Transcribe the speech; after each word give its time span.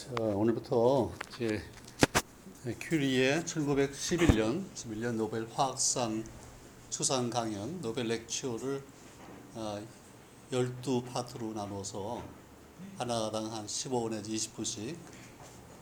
자, 0.00 0.08
오늘부터 0.18 1.12
이제 1.28 1.62
큐리의 2.80 3.42
1911년 3.42 4.64
11년 4.72 5.16
노벨 5.16 5.46
화학상 5.52 6.24
추상 6.88 7.28
강연 7.28 7.82
노벨 7.82 8.08
어, 9.52 9.86
12파트로 10.50 11.52
나눠서 11.52 12.22
하나당 12.96 13.52
한 13.52 13.66
15분 13.66 14.12
내지 14.12 14.34
20분씩 14.36 14.96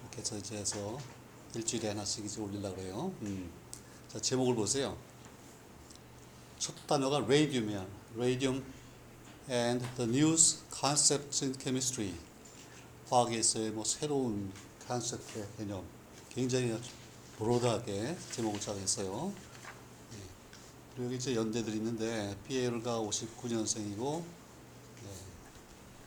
이렇게 0.03 0.19
해서 0.19 0.37
이제 0.37 0.57
해서 0.57 0.99
일주일에 1.55 1.91
하나씩 1.91 2.25
이제 2.25 2.41
올리려고 2.41 2.75
그래요. 2.75 3.13
음. 3.23 3.49
자, 4.09 4.19
제목을 4.19 4.57
보세요. 4.57 4.97
첫 6.59 6.75
단어가 6.89 7.19
radium이야. 7.19 7.87
radium 8.17 8.65
and 9.49 9.87
the 9.97 10.11
new 10.11 10.37
concepts 10.73 11.45
in 11.45 11.55
chemistry. 11.57 12.28
과학에서의 13.09 13.71
뭐 13.71 13.85
새로운 13.85 14.53
컨셉트의 14.87 15.47
개념 15.57 15.85
굉장히 16.31 16.79
브로드하게 17.37 18.17
제목을 18.33 18.61
짜겠어요. 18.61 19.33
예. 20.13 20.17
그리고 20.91 21.07
여기 21.07 21.17
이제 21.17 21.35
연대들이 21.35 21.77
있는데 21.77 22.37
피에르가 22.47 23.01
59년생이고 23.01 24.23
네. 25.03 25.11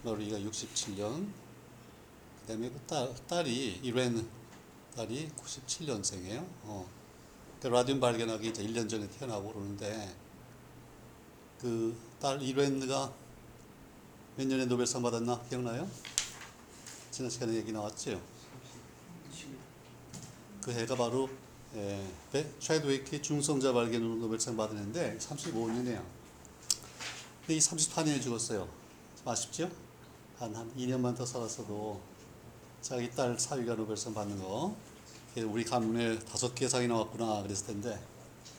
머리가 0.03 0.37
67년 0.37 1.27
그다음에 2.41 2.69
그 2.69 2.79
딸, 2.87 3.13
딸이 3.27 3.79
이렌 3.83 4.27
딸이 4.95 5.31
97년생이에요. 5.37 6.45
어. 6.63 6.87
그 7.61 7.67
라디움 7.67 7.99
발견하기 7.99 8.49
이제 8.49 8.63
1년 8.63 8.89
전에 8.89 9.07
태어나고 9.07 9.53
그러는데 9.53 10.15
그 11.59 12.11
딸 12.21 12.39
이렌가 12.39 13.11
몇 14.37 14.45
년에 14.47 14.65
노벨상 14.65 15.01
받았나 15.01 15.41
기억나요? 15.49 15.89
지난 17.11 17.29
시간에 17.29 17.53
얘기 17.55 17.71
나왔죠. 17.71 18.21
그 20.62 20.71
해가 20.71 20.95
바로 20.95 21.29
에, 21.76 22.05
채드윅이 22.59 23.21
중성자 23.21 23.73
발견으로 23.73 24.15
노벨상 24.15 24.55
받았는데 24.55 25.17
35년이에요. 25.20 26.04
근데 27.41 27.55
이 27.55 27.57
34년에 27.59 28.21
죽었어요. 28.21 28.67
좀 29.17 29.27
아쉽죠? 29.27 29.70
한, 30.37 30.55
한 30.55 30.71
2년만 30.76 31.15
더 31.15 31.26
살았어도 31.26 31.99
자기 32.82 33.12
딸 33.12 33.37
사위가 33.37 33.76
노벨상 33.76 34.13
받는 34.13 34.39
거 34.39 34.76
우리 35.37 35.63
가문에 35.63 36.20
다섯 36.20 36.54
개 36.55 36.67
상이 36.67 36.87
나왔구나 36.87 37.41
그랬을 37.43 37.67
텐데 37.67 38.01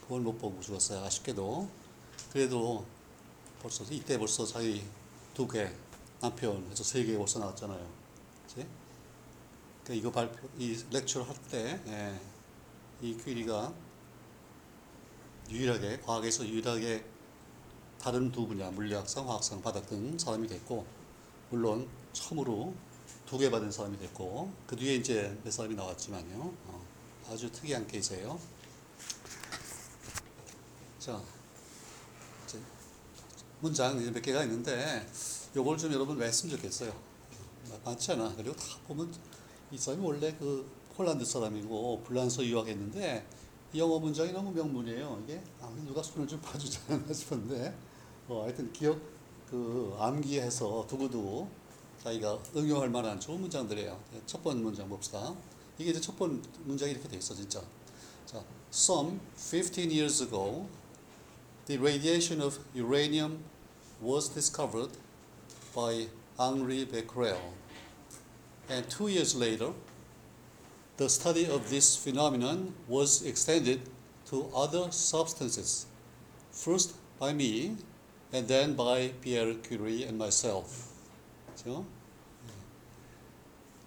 그걸 0.01 0.21
못 0.21 0.37
보고 0.37 0.59
죽었어요. 0.61 1.03
아쉽게도 1.05 1.67
그래도 2.31 2.85
벌써 3.61 3.83
이때 3.89 4.17
벌써 4.17 4.45
자기 4.45 4.83
두 5.33 5.47
개 5.47 5.71
남편 6.19 6.65
해서 6.69 6.83
세 6.83 7.03
개 7.03 7.17
벌써 7.17 7.39
나왔잖아요. 7.39 8.02
그치? 8.53 8.67
그러니까 9.83 9.93
이거 9.93 10.11
발표, 10.11 10.47
이 10.57 10.81
렉처를 10.91 11.27
할 11.27 11.35
때, 11.49 11.81
예, 11.87 12.19
이 13.01 13.17
퀴리가 13.17 13.73
유일하게, 15.49 15.99
과학에서 16.01 16.47
유일하게 16.47 17.03
다른 17.99 18.31
두 18.31 18.47
분야, 18.47 18.69
물리학상, 18.71 19.27
화학상 19.27 19.61
받았던 19.61 20.17
사람이 20.19 20.47
됐고, 20.47 20.85
물론 21.49 21.87
처음으로 22.13 22.73
두 23.25 23.37
개 23.37 23.49
받은 23.49 23.71
사람이 23.71 23.97
됐고, 23.97 24.53
그 24.67 24.75
뒤에 24.75 24.95
이제 24.95 25.37
몇 25.43 25.51
사람이 25.51 25.75
나왔지만요. 25.75 26.53
어, 26.65 26.85
아주 27.29 27.51
특이한 27.51 27.87
케이스예요. 27.87 28.39
자, 30.99 31.21
이제 32.45 32.59
문장 33.59 33.99
이제 33.99 34.11
몇 34.11 34.21
개가 34.21 34.43
있는데, 34.43 35.07
요걸 35.55 35.77
좀 35.77 35.91
여러분 35.91 36.17
외웠으면 36.17 36.55
좋겠어요. 36.55 37.12
많지 37.83 38.11
않아. 38.13 38.33
그리고 38.35 38.55
다 38.55 38.65
보면 38.87 39.13
이 39.71 39.77
사람이 39.77 40.05
원래 40.05 40.35
그 40.37 40.69
폴란드 40.95 41.25
사람이고 41.25 42.03
불란서 42.03 42.45
유학했는데 42.45 43.25
이 43.73 43.79
영어 43.79 43.99
문장이 43.99 44.31
너무 44.31 44.51
명문이에요. 44.51 45.21
이게 45.23 45.41
아, 45.59 45.69
누가 45.85 46.03
손을 46.03 46.27
좀 46.27 46.39
봐주지 46.41 46.79
않나 46.89 47.11
싶은데 47.13 47.75
어, 48.27 48.43
하여튼 48.43 48.71
기억 48.71 48.99
그 49.49 49.95
암기해서 49.99 50.85
두고두고 50.87 51.47
자기가 52.03 52.39
응용할 52.55 52.89
만한 52.89 53.19
좋은 53.19 53.41
문장들이에요. 53.41 53.99
첫 54.25 54.43
번째 54.43 54.61
문장 54.61 54.89
봅시다. 54.89 55.33
이게 55.77 55.91
이제 55.91 55.99
첫 55.99 56.17
번째 56.17 56.47
문장이 56.65 56.91
이렇게 56.91 57.07
돼 57.07 57.17
있어 57.17 57.33
진짜. 57.33 57.61
자, 58.25 58.43
some 58.71 59.19
15 59.35 59.89
years 59.89 60.21
ago, 60.21 60.67
the 61.65 61.79
radiation 61.79 62.41
of 62.41 62.59
uranium 62.75 63.43
was 64.01 64.29
discovered 64.33 64.97
by 65.73 66.09
Henri 66.37 66.85
Becquerel. 66.85 67.53
And 68.69 68.89
two 68.89 69.07
years 69.07 69.35
later, 69.35 69.73
the 70.97 71.09
study 71.09 71.45
of 71.45 71.69
this 71.69 71.95
phenomenon 71.95 72.73
was 72.87 73.25
extended 73.25 73.81
to 74.27 74.49
other 74.55 74.91
substances, 74.91 75.85
first 76.51 76.95
by 77.19 77.33
me, 77.33 77.75
and 78.31 78.47
then 78.47 78.75
by 78.75 79.11
Pierre 79.21 79.53
Curie 79.55 80.03
and 80.03 80.17
myself. 80.17 80.91
그죠? 81.55 81.85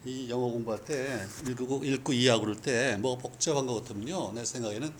이 0.04 0.30
영어 0.30 0.48
공부할 0.48 0.84
때 0.84 1.26
읽고 1.48 1.82
읽고 1.84 2.12
이해하고 2.12 2.42
그럴 2.42 2.56
때 2.56 2.96
뭐가 2.98 3.20
복잡한 3.20 3.66
것 3.66 3.82
같으면요 3.82 4.32
내 4.34 4.44
생각에는 4.44 4.94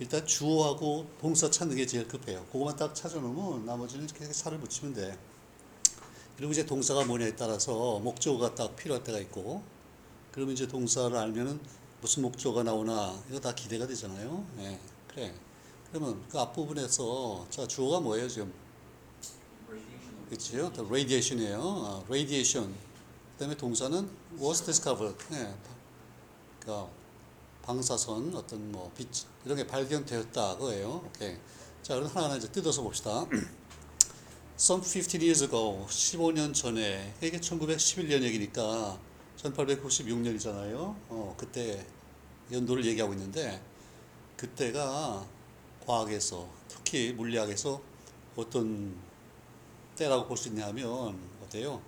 일단 0.00 0.26
주어하고 0.26 1.06
동사 1.20 1.48
찾는 1.48 1.76
게 1.76 1.86
제일 1.86 2.08
급해요. 2.08 2.44
그것만 2.46 2.74
딱 2.74 2.94
찾아놓으면 2.94 3.64
나머지는 3.64 4.06
이렇게 4.06 4.24
살을 4.24 4.58
붙이면 4.58 4.94
돼. 4.94 5.16
그리고 6.40 6.52
이제 6.52 6.64
동사가 6.64 7.04
뭐냐에 7.04 7.36
따라서 7.36 7.98
목적어가 7.98 8.54
딱 8.54 8.74
필요할 8.74 9.04
때가 9.04 9.18
있고, 9.18 9.62
그러면 10.32 10.54
이제 10.54 10.66
동사를 10.66 11.14
알면은 11.14 11.60
무슨 12.00 12.22
목적어가 12.22 12.62
나오나 12.62 13.14
이거 13.28 13.38
다 13.38 13.54
기대가 13.54 13.86
되잖아요. 13.86 14.42
예, 14.60 14.78
그래. 15.06 15.34
그러면 15.92 16.24
그 16.30 16.38
앞부분에서 16.38 17.46
자 17.50 17.66
주어가 17.66 18.00
뭐예요 18.00 18.26
지금? 18.26 18.50
그렇죠? 20.30 20.72
The 20.72 20.86
radiation이에요. 20.88 21.60
아, 21.60 22.02
radiation. 22.06 22.74
그다음에 23.34 23.54
동사는 23.54 24.08
was 24.40 24.62
discovered. 24.62 25.22
예, 25.32 25.54
그러니까 26.60 26.90
방사선 27.60 28.34
어떤 28.34 28.72
뭐 28.72 28.90
빛 28.96 29.08
이런 29.44 29.58
게 29.58 29.66
발견되었다 29.66 30.56
그거예요. 30.56 31.04
오케이. 31.06 31.36
자 31.82 31.96
그럼 31.96 32.08
하나하나 32.08 32.36
이제 32.36 32.50
뜯어서 32.50 32.80
봅시다. 32.80 33.26
Some 34.60 34.84
15 34.84 35.22
years 35.22 35.42
ago, 35.42 35.86
15년 35.88 36.52
전에, 36.52 37.14
이게 37.22 37.40
1911년 37.40 38.22
얘기니까 38.24 39.00
1896년이잖아요. 39.38 40.76
어, 41.08 41.34
그때 41.38 41.86
연도를 42.52 42.84
얘기하고 42.84 43.14
있는데, 43.14 43.58
그때가 44.36 45.26
과학에서, 45.86 46.46
특히 46.68 47.14
물리학에서 47.14 47.80
어떤 48.36 48.94
때라고 49.96 50.26
볼 50.28 50.36
수 50.36 50.48
있냐 50.48 50.66
하면, 50.66 51.18
어때요? 51.42 51.80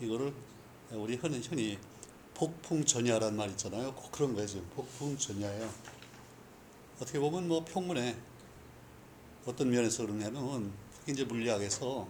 이거를 0.00 0.32
우리 0.92 1.16
흔히, 1.16 1.40
흔히 1.40 1.78
폭풍 2.32 2.86
전야라는 2.86 3.36
말 3.36 3.50
있잖아요. 3.50 3.94
꼭 3.94 4.10
그런 4.12 4.32
거예요, 4.32 4.48
지금. 4.48 4.66
폭풍 4.74 5.18
전야예요. 5.18 5.70
어떻게 7.02 7.18
보면 7.18 7.48
뭐 7.48 7.62
평문에 7.66 8.16
어떤 9.44 9.68
면에서 9.70 10.06
그러냐면, 10.06 10.87
이제 11.08 11.24
물리학에서 11.24 12.06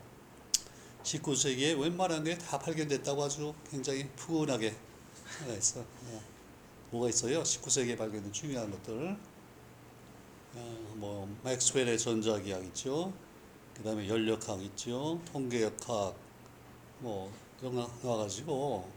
19세기에 1.02 1.80
웬만한 1.80 2.24
게 2.24 2.36
다 2.36 2.58
발견됐다고 2.58 3.22
아주 3.24 3.54
굉장히 3.70 4.08
푸근하게 4.16 4.74
생각했어. 5.38 5.80
예. 5.80 6.20
뭐가 6.90 7.08
있어요? 7.08 7.42
19세기에 7.42 7.96
발견된 7.96 8.32
중요한 8.32 8.70
것들. 8.70 9.16
어, 10.54 10.92
뭐 10.96 11.28
맥스웰의 11.44 11.98
전자기학 11.98 12.64
있죠. 12.66 13.12
그다음에 13.74 14.08
연력학 14.08 14.60
있죠. 14.62 15.20
통계역학 15.32 16.16
뭐 17.00 17.32
이런 17.60 17.74
거 17.76 17.90
나와가지고 18.02 18.90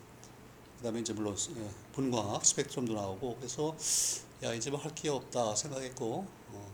그다음에 0.78 1.02
이제 1.02 1.14
물론 1.14 1.36
예, 1.58 1.70
분광학 1.94 2.44
스펙트럼도 2.46 2.94
나오고 2.94 3.36
그래서 3.38 3.76
야 4.44 4.54
이제 4.54 4.72
뭐 4.72 4.80
할 4.80 4.96
게 4.96 5.10
없다 5.10 5.56
생각했고 5.56 6.26
어, 6.50 6.71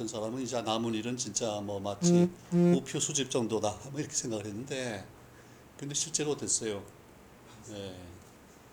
어떤 0.00 0.08
사람은 0.08 0.40
이제 0.40 0.62
남은 0.62 0.94
일은 0.94 1.14
진짜 1.18 1.60
뭐 1.60 1.78
마치 1.78 2.26
우표 2.74 2.98
수집 2.98 3.30
정도다. 3.30 3.76
뭐 3.90 4.00
이렇게 4.00 4.14
생각을 4.14 4.46
했는데 4.46 5.04
근데 5.76 5.94
실제로 5.94 6.34
됐어요. 6.34 6.82
예, 7.70 7.94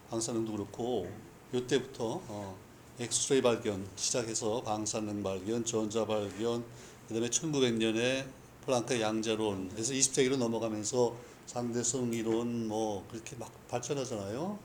방사능도 0.09 0.53
그렇고 0.53 1.11
이때부터 1.51 2.21
어, 2.29 2.57
엑스레이 2.99 3.41
발견 3.41 3.85
시작해서 3.97 4.61
방사능 4.63 5.21
발견, 5.21 5.65
전자 5.65 6.05
발견, 6.05 6.63
그다음에 7.09 7.29
1900년에 7.29 8.25
플랑크 8.63 9.01
양자론, 9.01 9.67
그래서 9.73 9.91
20세기로 9.91 10.37
넘어가면서 10.37 11.13
상대성 11.45 12.13
이론 12.13 12.69
뭐 12.69 13.05
그렇게 13.11 13.35
막 13.35 13.51
발전하잖아요. 13.67 14.57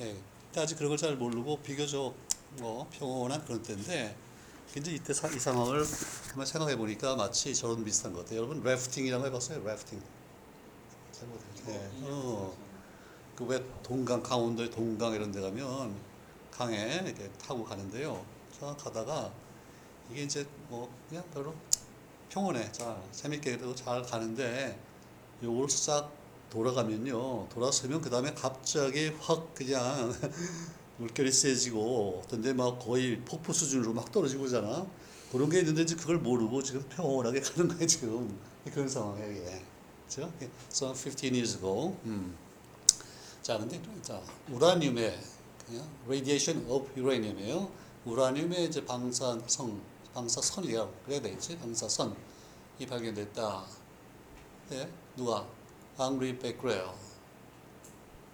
예, 0.00 0.16
아직 0.56 0.76
그런 0.76 0.88
걸 0.88 0.96
잘 0.96 1.16
모르고 1.16 1.58
비교적 1.58 2.14
뭐 2.58 2.88
평온한 2.90 3.44
그런 3.44 3.62
때인데 3.62 4.16
근데 4.72 4.92
이때 4.92 5.12
사, 5.12 5.26
이 5.28 5.38
상황을 5.38 5.84
한번 6.28 6.46
생각해 6.46 6.76
보니까 6.76 7.16
마치 7.16 7.54
저런 7.54 7.84
비슷한 7.84 8.12
것 8.12 8.20
같아요. 8.20 8.38
여러분 8.38 8.62
래프팅이라고 8.62 9.26
해봤어요? 9.26 9.66
래프팅. 9.66 10.00
예. 11.68 11.90
어. 12.04 12.56
그왜 13.34 13.64
동강 13.82 14.22
강원도의 14.22 14.70
동강 14.70 15.12
이런 15.12 15.32
데 15.32 15.40
가면 15.40 15.94
강에 16.52 17.02
이렇게 17.04 17.28
타고 17.32 17.64
가는데요. 17.64 18.24
쫙 18.60 18.76
가다가 18.76 19.32
이게 20.10 20.22
이제 20.22 20.46
뭐 20.68 20.88
그냥 21.08 21.24
별로 21.32 21.52
평온해. 22.28 22.70
자, 22.70 23.02
재밌게도 23.10 23.74
잘 23.74 24.02
가는데 24.02 24.78
요걸 25.42 25.68
싹 25.68 26.12
돌아가면요. 26.48 27.48
돌아서면 27.48 28.00
그 28.00 28.08
다음에 28.08 28.32
갑자기 28.34 29.08
확 29.20 29.52
그냥 29.54 30.12
물결이 31.00 31.32
세지고 31.32 32.22
어떤 32.24 32.42
데 32.42 32.52
막 32.52 32.78
거의 32.78 33.18
폭포 33.24 33.52
수준으로 33.52 33.92
막 33.94 34.12
떨어지고 34.12 34.42
그러잖아. 34.42 34.86
그런 35.32 35.48
게 35.48 35.60
있는데 35.60 35.82
이제 35.82 35.94
그걸 35.96 36.18
모르고 36.18 36.62
지금 36.62 36.82
평온하게 36.90 37.40
가는 37.40 37.68
거예요 37.68 37.86
지금 37.86 38.38
그런 38.72 38.88
상황이에요 38.88 39.32
이게. 39.32 39.64
그죠? 40.06 40.30
So 40.70 40.92
15 40.92 41.32
years 41.32 41.56
ago. 41.56 41.96
음. 42.04 42.36
자, 43.42 43.56
근데 43.56 43.80
자 44.02 44.20
우라늄의 44.50 45.18
그냥 45.66 45.88
radiation 46.06 46.66
of 46.68 46.90
uranium이에요. 46.96 47.70
우라늄의 48.04 48.66
이제 48.66 48.84
방사성, 48.84 49.80
방사선이라고 50.12 50.92
그래야 51.06 51.22
되겠지? 51.22 51.56
방사선이 51.58 52.14
발견됐다. 52.88 53.64
네, 54.70 54.90
누가? 55.16 55.46
앙리 55.96 56.38
베크레어. 56.38 56.94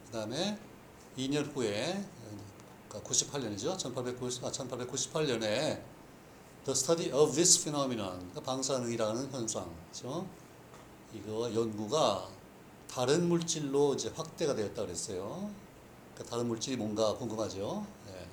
그 0.07 0.13
다음에 0.13 0.59
2년 1.19 1.55
후에 1.55 2.03
그러니까 2.96 3.00
98년이죠. 3.02 3.78
1890, 3.78 4.44
아, 4.44 4.50
1898년에 4.50 5.82
The 6.64 6.72
study 6.72 7.12
of 7.12 7.32
this 7.34 7.62
phenomenon, 7.62 8.19
그러니까 8.19 8.40
방사능이라는 8.40 9.31
현상, 9.31 9.72
그렇죠? 9.93 10.26
이거 11.12 11.52
연구가 11.54 12.28
다른 12.88 13.28
물질로 13.28 13.94
이제 13.94 14.12
확대가 14.14 14.54
되었다 14.54 14.82
그랬어요. 14.82 15.50
그러니까 16.14 16.31
다른 16.31 16.48
물질이 16.48 16.76
뭔가 16.76 17.14
궁금하죠. 17.14 17.87
예. 18.08 18.26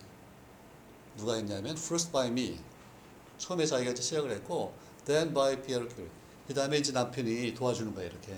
누가 1.18 1.36
했냐면 1.36 1.76
first 1.78 2.12
by 2.12 2.28
me. 2.28 2.60
처음에 3.38 3.66
자기가 3.66 3.92
이제 3.92 4.02
시작을 4.02 4.32
했고 4.32 4.74
then 5.06 5.34
by 5.34 5.62
Pierre 5.62 5.88
Curie. 5.88 6.10
그 6.48 6.54
다음에 6.54 6.78
이제 6.78 6.92
남편이 6.92 7.54
도와주는 7.54 7.94
거예요 7.94 8.10
이렇게. 8.10 8.32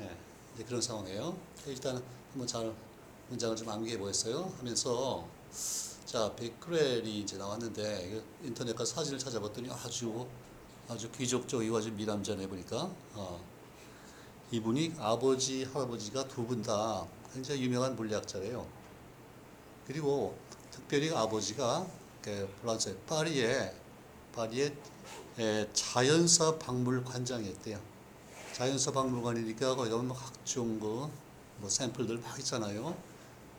예. 0.00 0.16
이제 0.54 0.64
그런 0.64 0.82
상황이에요. 0.82 1.36
일단 1.66 2.02
한번 2.32 2.46
잘 2.46 2.74
문장을 3.30 3.56
좀 3.56 3.68
암기해 3.68 3.98
보겠어요. 3.98 4.52
하면서 4.58 5.26
자 6.04 6.34
베크렐이 6.36 7.20
이제 7.20 7.36
나왔는데 7.36 8.08
이거 8.10 8.22
인터넷 8.42 8.74
가서 8.74 8.94
사진을 8.96 9.18
찾아봤더니 9.18 9.70
아주 9.70 10.26
아주 10.88 11.10
귀족적이고 11.12 11.76
아주 11.76 11.92
미남자네 11.92 12.46
보니까 12.46 12.90
어. 13.14 13.40
이분이 14.50 14.94
아버지 14.98 15.64
할아버지가 15.64 16.26
두 16.28 16.46
분 16.46 16.62
다 16.62 17.06
굉장히 17.34 17.62
유명한 17.62 17.94
물리학자래요. 17.96 18.66
그리고 19.86 20.36
특별히 20.70 21.10
아버지가 21.10 21.86
그 22.22 22.48
프랑스 22.62 22.96
파리에 23.06 23.74
파리에 24.34 24.74
에, 25.38 25.68
자연사 25.74 26.56
박물관장이었대요. 26.58 27.78
자연사 28.54 28.90
박물관이니까 28.92 29.76
거기 29.76 29.90
가면 29.90 30.08
뭐 30.08 30.16
각종 30.16 30.80
그뭐 30.80 31.10
샘플들 31.68 32.16
막 32.18 32.38
있잖아요. 32.38 32.96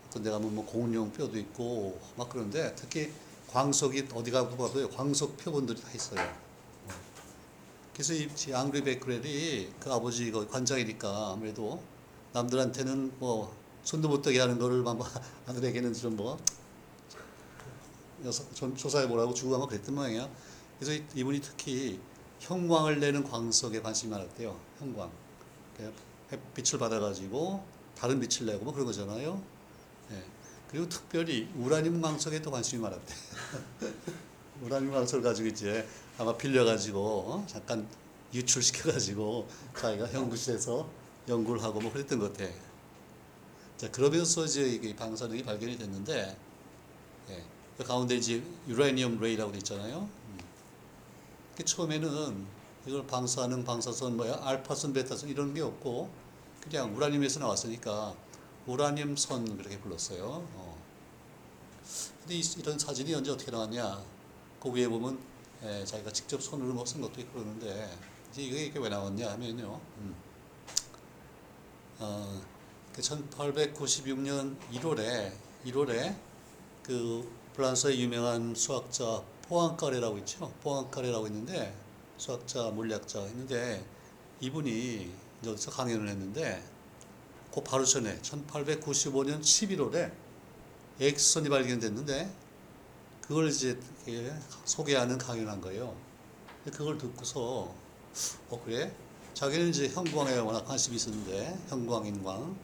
어떤 0.10 0.24
데 0.24 0.32
가면 0.32 0.56
뭐 0.56 0.66
공룡 0.66 1.12
뼈도 1.12 1.38
있고 1.38 2.00
막 2.18 2.28
그런데 2.30 2.74
특히 2.76 3.12
광석이 3.52 4.08
어디 4.14 4.32
가도 4.32 4.58
봐도 4.58 4.90
광석 4.90 5.38
표본들이 5.38 5.80
다 5.82 5.90
있어요. 5.94 6.20
그래서 7.94 8.14
이 8.14 8.28
앙리 8.54 8.82
베크렐이 8.84 9.74
그 9.80 9.92
아버지 9.92 10.32
그 10.32 10.48
관장이니까 10.48 11.32
아무래도 11.34 11.82
남들한테는 12.34 13.14
뭐 13.20 13.54
손도 13.84 14.08
못 14.10 14.22
대게 14.22 14.40
하는 14.40 14.58
거를 14.58 14.82
막 14.84 14.98
아들에게는 15.48 15.94
좀 15.94 16.16
뭐 16.16 16.38
조사해 18.76 19.08
보라고 19.08 19.34
주고 19.34 19.52
가면 19.52 19.68
그랬던 19.68 19.96
모양이야. 19.96 20.28
그래서 20.80 20.94
이- 20.94 21.06
이분이 21.16 21.40
특히 21.42 22.00
형광을 22.40 23.00
내는 23.00 23.24
광석에 23.24 23.82
관심이 23.82 24.12
많았대요. 24.12 24.60
형광. 24.80 25.10
그 25.78 25.94
햇빛을 26.32 26.80
받아가지고 26.80 27.64
다른 27.98 28.20
빛을 28.20 28.46
내고 28.52 28.66
뭐 28.66 28.74
그런 28.74 28.86
거잖아요. 28.86 29.42
예. 30.12 30.24
그리고 30.70 30.88
특별히 30.88 31.50
우라늄 31.56 32.02
광석에 32.02 32.42
또 32.42 32.52
관심이 32.52 32.82
많았대. 32.82 33.14
우라늄 34.64 34.92
광석을 34.92 35.24
가지고 35.24 35.48
이제 35.48 35.88
아마 36.18 36.36
빌려가지고 36.36 37.00
어? 37.00 37.46
잠깐 37.48 37.88
유출시켜가지고 38.34 39.48
자기가 39.78 40.14
연구실에서 40.14 40.90
연구를 41.28 41.64
하고 41.64 41.80
뭐 41.80 41.92
그랬던 41.92 42.20
것 42.20 42.34
같아. 42.34 42.52
자 43.78 43.90
그러면서 43.92 44.46
이제 44.46 44.94
방사능이 44.98 45.44
발견이 45.44 45.78
됐는데 45.78 46.38
예. 47.30 47.44
그 47.78 47.84
가운데 47.84 48.16
이제 48.16 48.44
유라늄 48.68 49.20
레이라고 49.20 49.52
돼 49.52 49.58
있잖아요. 49.60 50.10
음. 50.28 50.40
그 51.56 51.64
처음에는 51.64 52.60
이걸 52.86 53.06
방사능, 53.08 53.64
방사선 53.64 54.18
뭐야 54.18 54.40
알파선, 54.42 54.94
베타선 54.94 55.30
이런 55.30 55.54
게 55.54 55.62
없고 55.62 56.10
그냥 56.62 56.96
우라늄에서 56.96 57.40
나왔으니까 57.40 58.16
우라늄 58.69 59.16
선 59.16 59.57
그렇게 59.57 59.80
불렀어요. 59.80 60.48
어. 60.54 60.77
근데 62.19 62.36
이, 62.36 62.44
이런 62.60 62.77
사진이 62.77 63.16
언제 63.16 63.31
어떻게 63.31 63.50
나왔냐? 63.50 64.04
그 64.62 64.71
위에 64.71 64.88
보면 64.88 65.19
예, 65.63 65.83
자기가 65.83 66.12
직접 66.12 66.39
손으로 66.42 66.74
뭐쓴 66.74 67.01
것도 67.01 67.13
그러는데 67.33 67.98
이제 68.31 68.44
이게, 68.44 68.66
이게 68.66 68.80
왜 68.80 68.88
나왔냐 68.89 69.31
하면요. 69.31 69.81
음. 69.98 70.16
어, 71.98 72.42
그 72.94 73.01
1896년 73.01 74.56
1월에 74.71 75.33
1월에 75.66 76.16
그 76.83 77.27
프랑스의 77.56 78.00
유명한 78.00 78.54
수학자 78.54 79.24
포앙카레라고 79.48 80.19
있죠. 80.19 80.54
포앙카레라고 80.62 81.25
있는데 81.25 81.75
수학자 82.18 82.69
물리학자 82.69 83.21
있는데 83.21 83.83
이분이 84.42 85.12
여기서 85.44 85.71
강연을 85.71 86.07
했는데 86.07 86.63
그 87.54 87.62
바로 87.62 87.84
전에 87.84 88.19
1895년 88.22 89.42
11월에 89.42 90.12
X선이 91.00 91.50
발견됐는데 91.50 92.31
그걸 93.22 93.48
이제 93.48 93.80
소개하는 94.66 95.18
강연한 95.18 95.62
거예요. 95.62 95.96
그걸 96.66 96.98
듣고서 96.98 97.74
어 98.50 98.62
그래? 98.66 98.94
자기는 99.34 99.69
이제 99.69 99.88
형광에 99.88 100.38
워낙 100.38 100.66
관심이 100.66 100.98
있었는데 100.98 101.57
형광인광 101.69 102.57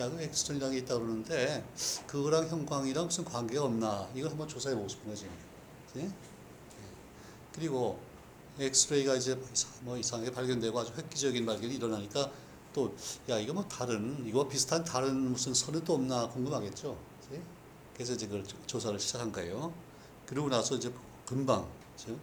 야, 0.00 0.10
그 0.10 0.20
엑스선이라는 0.20 0.74
게 0.74 0.80
있다 0.80 0.94
그러는데 0.94 1.64
그거랑 2.06 2.48
형광이랑 2.48 3.04
무슨 3.04 3.24
관계가 3.24 3.64
없나 3.64 4.08
이걸 4.14 4.30
한번 4.30 4.48
조사해 4.48 4.74
보고 4.74 4.88
싶은 4.88 5.08
거지. 5.08 5.28
그치? 5.92 6.10
그리고 7.52 8.00
엑스레이가 8.58 9.14
이제 9.14 9.38
뭐 9.82 9.96
이상하게 9.96 10.32
발견되고 10.32 10.78
아주 10.78 10.92
획기적인 10.96 11.46
발견이 11.46 11.76
일어나니까 11.76 12.30
또 12.74 12.94
야 13.28 13.38
이거 13.38 13.52
뭐 13.52 13.66
다른 13.68 14.24
이거 14.26 14.46
비슷한 14.48 14.84
다른 14.84 15.14
무슨 15.32 15.54
선은 15.54 15.84
또 15.84 15.94
없나 15.94 16.28
궁금하겠죠. 16.28 16.96
그치? 17.20 17.40
그래서 17.94 18.12
이제 18.14 18.28
조- 18.28 18.66
조사를 18.66 18.98
시작한 19.00 19.32
거예요. 19.32 19.72
그러고 20.26 20.48
나서 20.48 20.76
이제 20.76 20.92
금방 21.26 21.66
지금 21.96 22.18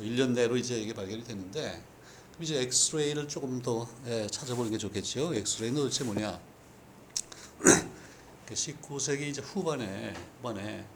1년 0.00 0.30
내로 0.30 0.56
이제 0.56 0.80
이게 0.80 0.94
발견이 0.94 1.22
됐는데 1.24 1.82
그럼 2.32 2.42
이제 2.42 2.60
엑스레이를 2.62 3.28
조금 3.28 3.60
더 3.60 3.86
예, 4.06 4.26
찾아보는 4.26 4.70
게 4.70 4.78
좋겠죠. 4.78 5.34
엑스레이는 5.34 5.80
도대체 5.82 6.04
뭐냐? 6.04 6.40
그 8.46 8.54
19세기 8.54 9.22
이제 9.22 9.40
후반에 9.42 10.14
후반에 10.38 10.86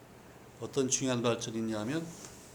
어떤 0.60 0.88
중요한 0.88 1.22
발전이 1.22 1.58
있냐면 1.58 2.06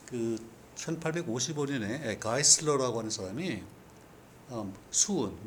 그 0.08 0.38
1855년에 0.76 2.20
가이슬러라고 2.20 3.00
하는 3.00 3.10
사람이 3.12 3.62
어, 3.62 3.81
수은, 4.91 5.38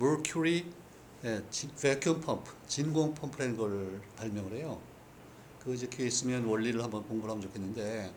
진- 1.51 1.71
vacuum 1.77 2.23
pump, 2.23 2.51
진공 2.67 3.15
펌프라는 3.15 3.57
걸 3.57 4.01
발명을 4.17 4.53
해요. 4.53 4.81
그 5.63 5.75
이제 5.75 5.87
기회 5.87 6.07
있으면 6.07 6.45
원리를 6.47 6.83
한번 6.83 7.03
공부를 7.07 7.33
하면 7.33 7.43
좋겠는데 7.43 8.13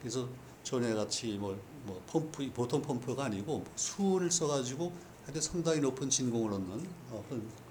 그래서 0.00 0.28
전에 0.64 0.92
같이 0.94 1.38
뭐, 1.38 1.56
뭐 1.84 2.02
펌프 2.06 2.50
보통 2.52 2.82
펌프가 2.82 3.26
아니고 3.26 3.64
수은을 3.76 4.30
써가지고 4.30 4.92
하여튼 5.22 5.40
상당히 5.40 5.80
높은 5.80 6.10
진공을 6.10 6.52
얻는 6.52 6.86
어, 7.10 7.24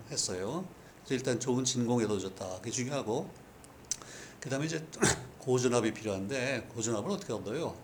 했어요. 0.09 0.65
그래서 1.03 1.15
일단 1.15 1.39
좋은 1.39 1.65
진공에 1.65 2.05
넣어줬다. 2.05 2.57
그게 2.59 2.71
중요하고 2.71 3.29
그 4.39 4.49
다음에 4.49 4.65
이제 4.65 4.85
고전압이 5.39 5.93
필요한데 5.93 6.69
고전압을 6.73 7.11
어떻게 7.11 7.33
얻어요? 7.33 7.75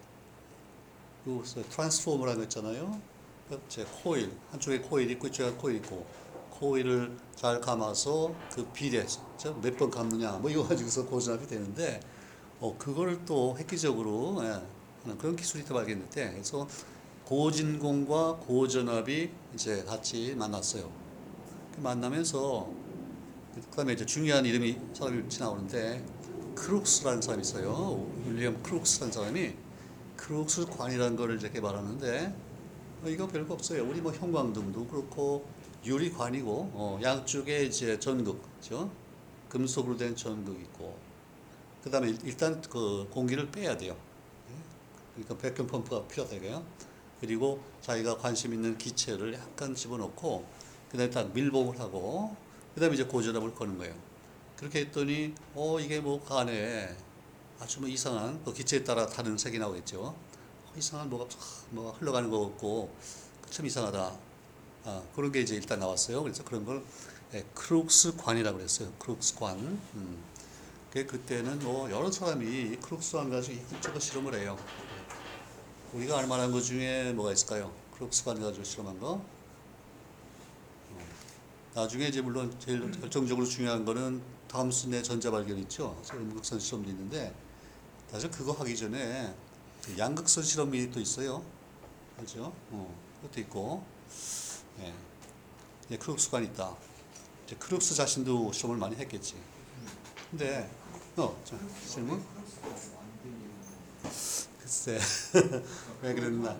그 1.25 1.41
트랜스포머라는 1.69 2.39
거 2.39 2.43
있잖아요. 2.43 3.12
그제 3.49 3.85
코일 4.03 4.31
한쪽에 4.51 4.79
코일 4.79 5.11
있고 5.11 5.27
이쪽에 5.27 5.51
코일 5.51 5.77
있고 5.77 6.05
코일을 6.51 7.17
잘 7.35 7.59
감아서 7.59 8.33
그 8.53 8.65
비례 8.73 9.05
몇 9.61 9.77
번 9.77 9.89
감느냐 9.89 10.33
뭐 10.33 10.49
이거 10.49 10.63
가지고서 10.67 11.05
고전압이 11.05 11.47
되는데 11.47 11.99
어 12.59 12.75
그거를 12.77 13.25
또 13.25 13.55
획기적으로 13.57 14.39
예, 14.43 14.61
그런 15.17 15.35
기술이 15.35 15.65
또 15.65 15.73
발견됐대. 15.73 16.31
그래서 16.31 16.67
고진공과 17.25 18.37
고전압이 18.37 19.29
이제 19.53 19.83
같이 19.83 20.35
만났어요. 20.35 20.89
그 21.75 21.81
만나면서 21.81 22.69
그다음에 23.71 23.93
이제 23.93 24.05
중요한 24.05 24.45
이름이 24.45 24.77
사람이 24.93 25.27
지나오는데 25.29 26.05
크룩스라는 26.55 27.21
사람이 27.21 27.41
있어요. 27.41 28.07
윌리엄 28.25 28.61
크룩스라는 28.63 29.11
사람이 29.11 29.53
크룩스 30.15 30.67
관이라는 30.67 31.17
거를 31.17 31.39
이렇게 31.41 31.59
말하는데 31.59 32.27
어, 32.27 32.52
이거 33.09 33.27
별거 33.27 33.53
없어요. 33.53 33.83
우리 33.83 34.01
뭐 34.01 34.11
형광등도 34.11 34.87
그렇고 34.87 35.45
유리관이고 35.85 36.71
어, 36.73 36.99
양쪽에 37.01 37.65
이제 37.65 37.99
전극, 37.99 38.41
죠 38.61 38.89
금속으로 39.49 39.97
된 39.97 40.15
전극 40.15 40.59
있고 40.61 40.97
그다음에 41.83 42.15
일단 42.23 42.61
그 42.61 43.07
공기를 43.11 43.51
빼야 43.51 43.75
돼요. 43.75 43.95
그러니까 45.13 45.37
백균 45.37 45.67
펌프가 45.67 46.07
필요하다고요. 46.07 46.63
그리고 47.19 47.61
자기가 47.81 48.17
관심 48.17 48.53
있는 48.53 48.77
기체를 48.77 49.33
약간 49.33 49.75
집어넣고 49.75 50.45
그다음에 50.89 51.09
딱 51.09 51.33
밀봉을 51.33 51.79
하고 51.79 52.35
그다음에 52.73 52.95
이제 52.95 53.03
고전압을 53.03 53.53
거는 53.53 53.77
거예요. 53.77 53.93
그렇게 54.57 54.81
했더니 54.81 55.33
어 55.53 55.79
이게 55.79 55.99
뭐가 55.99 56.41
안에 56.41 56.95
아주 57.59 57.79
뭐 57.79 57.89
이상한 57.89 58.43
그 58.43 58.53
기체에 58.53 58.83
따라 58.83 59.05
다른 59.05 59.37
색이 59.37 59.59
나오겠죠. 59.59 60.15
어, 60.73 60.77
이상한 60.77 61.09
뭐가 61.09 61.27
뭐 61.69 61.91
흘러가는 61.91 62.29
거 62.29 62.39
같고 62.41 62.93
참 63.49 63.65
이상하다. 63.65 64.17
아, 64.85 65.03
그런 65.15 65.31
게 65.31 65.41
이제 65.41 65.55
일단 65.55 65.79
나왔어요. 65.79 66.23
그래서 66.23 66.43
그런 66.43 66.65
걸 66.65 66.83
예, 67.33 67.45
크룩스 67.53 68.17
관이라고 68.17 68.57
그랬어요. 68.57 68.91
크룩스 68.99 69.35
관. 69.35 69.57
음. 69.57 70.23
그 70.91 71.05
그때는 71.05 71.59
뭐 71.59 71.89
여러 71.89 72.11
사람이 72.11 72.45
이 72.45 72.75
크룩스 72.77 73.17
관 73.17 73.29
가지고 73.29 73.55
이것저것 73.55 73.99
실험을 73.99 74.35
해요. 74.35 74.57
우리가 75.93 76.19
알 76.19 76.27
만한 76.27 76.51
것 76.51 76.61
중에 76.61 77.13
뭐가 77.13 77.31
있을까요? 77.31 77.71
크룩스 77.97 78.23
관 78.25 78.39
가지고 78.41 78.63
실험한 78.63 78.99
거. 78.99 79.21
어. 80.91 81.07
나중에 81.75 82.07
이제 82.07 82.21
물론 82.21 82.55
제일 82.59 82.91
결정적으로 82.99 83.45
중요한 83.45 83.85
거는 83.85 84.21
톰슨의 84.47 85.03
전자 85.03 85.31
발견 85.31 85.57
있죠. 85.59 85.99
음극선 86.11 86.59
실험도 86.59 86.89
있는데 86.89 87.33
사실 88.11 88.29
그거 88.29 88.51
하기 88.53 88.75
전에 88.75 89.33
그 89.33 89.42
양극선 89.97 90.43
실험이 90.43 90.89
또 90.91 90.99
있어요. 90.99 91.43
그렇죠? 92.15 92.53
어, 92.71 92.95
그것도 93.21 93.41
있고, 93.41 93.83
예, 94.79 94.93
예 95.91 95.97
크룩스관 95.97 96.43
있다. 96.45 96.75
이제 97.45 97.55
크룩스 97.57 97.95
자신도 97.95 98.51
실험을 98.53 98.77
많이 98.77 98.95
했겠지. 98.95 99.35
근데 100.29 100.69
어, 101.17 101.39
자, 101.43 101.57
질문? 101.87 102.23
글쎄 104.59 104.99
왜 106.01 106.13
그랬나? 106.13 106.57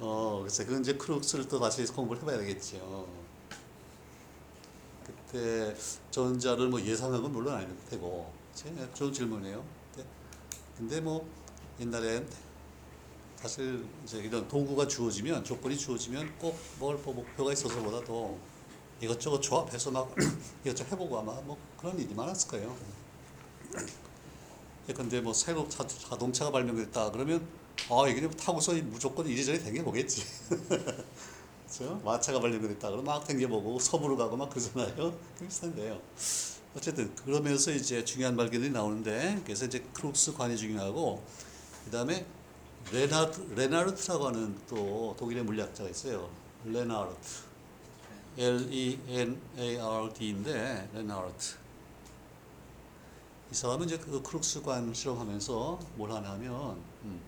어, 0.00 0.40
글쎄 0.42 0.64
그건 0.64 0.82
이제 0.82 0.94
크룩스를 0.94 1.48
또 1.48 1.58
다시 1.58 1.84
공부를 1.86 2.22
해봐야 2.22 2.38
되겠죠. 2.38 3.08
그때 5.04 5.74
전자를 6.10 6.68
뭐 6.68 6.80
예상한 6.80 7.22
건 7.22 7.32
물론 7.32 7.54
아닐 7.54 7.68
테고? 7.88 8.32
좋은 8.94 9.12
질문이에요. 9.12 9.64
근데 10.76 11.00
뭐 11.00 11.28
옛날엔 11.80 12.28
사실 13.36 13.84
이제 14.04 14.18
이런 14.18 14.46
도구가 14.46 14.86
주어지면 14.86 15.44
조건이 15.44 15.76
주어지면 15.76 16.38
꼭 16.38 16.56
뭘 16.78 16.96
목표가 16.96 17.52
있어서보다도 17.52 18.38
이것저것 19.00 19.40
조합해서 19.40 19.90
막 19.90 20.14
이것저것 20.64 20.92
해보고 20.92 21.18
아마 21.18 21.32
뭐 21.42 21.56
그런 21.78 21.98
일이 21.98 22.14
많았을 22.14 22.48
거예요. 22.50 22.76
근데 24.94 25.20
뭐 25.20 25.32
새로 25.32 25.68
자, 25.68 25.86
자동차가 25.86 26.50
발명됐다 26.50 27.10
그러면 27.12 27.46
아 27.88 28.08
이게 28.08 28.28
타고서 28.30 28.72
무조건 28.74 29.26
이리저리 29.26 29.62
댕겨보겠지. 29.62 30.24
그렇죠? 31.66 32.00
마차가 32.04 32.38
발명됐다 32.40 32.88
그러면 32.90 33.04
막 33.04 33.24
댕겨보고 33.26 33.78
섬으로 33.78 34.16
가고 34.16 34.36
막 34.36 34.50
그러잖아요. 34.50 35.16
비슷한데요. 35.40 36.00
어쨌든 36.76 37.14
그러면서 37.16 37.70
이제 37.72 38.04
중요한 38.04 38.36
발견이 38.36 38.70
나오는데 38.70 39.40
그래서 39.44 39.66
이제 39.66 39.84
크룩스 39.92 40.34
관이 40.34 40.56
중요하고 40.56 41.22
그 41.84 41.90
다음에 41.90 42.26
레나르트 42.92 43.40
레나르트라고 43.54 44.26
하는 44.28 44.58
또 44.68 45.14
독일의 45.18 45.44
물리학자가 45.44 45.88
있어요. 45.90 46.30
레나르트 46.64 47.42
L 48.38 48.72
E 48.72 48.98
N 49.08 49.40
A 49.58 49.78
R 49.78 50.12
T인데 50.12 50.88
레나르트 50.94 51.56
이 53.50 53.54
사람은 53.54 53.86
이제 53.86 53.98
그 53.98 54.22
크룩스관 54.22 54.94
실험하면서 54.94 55.78
뭘 55.96 56.10
하냐면 56.10 56.76
음, 57.04 57.20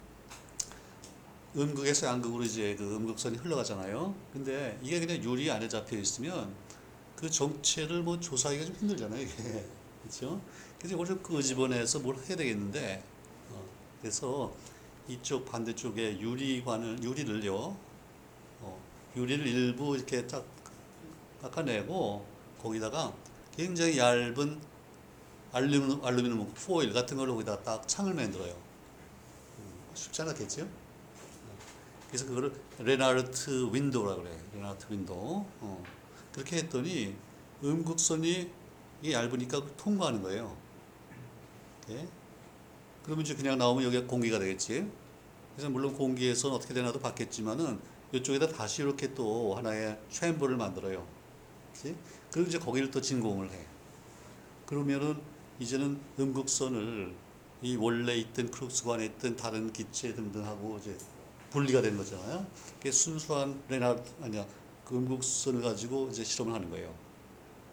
음극에서 1.56 2.06
양극으로 2.06 2.42
이제 2.42 2.74
그 2.76 2.96
음극선이 2.96 3.36
흘러가잖아요. 3.38 4.14
근데 4.32 4.78
이게 4.82 4.98
그냥 4.98 5.22
유리 5.22 5.50
안에 5.50 5.68
잡혀 5.68 5.96
있으면 5.98 6.52
그 7.14 7.30
정체를 7.30 8.02
뭐 8.02 8.18
조사하기가 8.18 8.66
좀 8.66 8.74
힘들잖아요, 8.76 9.20
이게. 9.20 9.66
그렇죠? 10.02 10.40
그래서 10.78 10.94
이걸 10.94 11.06
좀 11.06 11.22
끄집어내서 11.22 12.00
뭘 12.00 12.16
해야 12.16 12.36
되겠는데, 12.36 13.02
어, 13.02 13.13
그래서 14.04 14.52
이쪽 15.08 15.46
반대쪽에 15.46 16.20
유리관을, 16.20 17.02
유리를요, 17.02 17.54
어, 18.60 18.82
유리를 19.16 19.46
일부 19.46 19.96
이렇게 19.96 20.26
딱 20.26 20.44
깎아내고, 21.40 22.26
거기다가 22.60 23.14
굉장히 23.56 23.96
얇은 23.96 24.60
알루미늄, 25.52 26.04
알루미늄 26.04 26.52
포일 26.52 26.92
같은 26.92 27.16
걸로 27.16 27.32
거기다 27.32 27.62
딱 27.62 27.88
창을 27.88 28.12
만들어요. 28.12 28.52
음, 28.52 29.72
쉽지 29.94 30.20
않았겠죠? 30.20 30.68
그래서 32.08 32.26
그거를 32.26 32.52
레나르트 32.80 33.70
window라 33.72 34.16
그래. 34.16 34.38
레나르트 34.52 34.92
window. 34.92 35.46
어. 35.60 35.82
그렇게 36.30 36.58
했더니 36.58 37.16
음극선이 37.62 38.50
이게 39.00 39.14
얇으니까 39.14 39.64
통과하는 39.78 40.20
거예요. 40.20 40.54
예? 41.88 42.06
그러면 43.04 43.24
이제 43.24 43.34
그냥 43.34 43.58
나오면 43.58 43.84
여기가 43.84 44.06
공기가 44.06 44.38
되겠지. 44.38 44.90
그래서 45.54 45.70
물론 45.70 45.94
공기에서는 45.94 46.56
어떻게 46.56 46.74
되나도 46.74 47.00
봤겠지만은 47.00 47.78
이쪽에다 48.12 48.48
다시 48.48 48.82
이렇게 48.82 49.14
또 49.14 49.54
하나의 49.56 49.98
chamber를 50.10 50.56
만들어요. 50.56 51.06
그렇지? 51.72 51.96
그리고 52.30 52.48
이제 52.48 52.58
거기를 52.58 52.90
또 52.90 53.00
진공을 53.00 53.50
해. 53.52 53.66
그러면은 54.66 55.20
이제는 55.60 56.00
음극선을 56.18 57.14
이 57.62 57.76
원래 57.76 58.16
있던 58.16 58.50
크룩스관에 58.50 59.06
있던 59.06 59.36
다른 59.36 59.72
기체 59.72 60.14
등등하고 60.14 60.78
이제 60.78 60.96
분리가 61.50 61.82
된 61.82 61.96
거잖아요. 61.96 62.46
그게 62.78 62.90
순수한 62.90 63.62
레나르트 63.68 64.10
아니야 64.22 64.46
그 64.84 64.96
음극선을 64.96 65.62
가지고 65.62 66.08
이제 66.10 66.24
실험을 66.24 66.54
하는 66.54 66.70
거예요. 66.70 66.94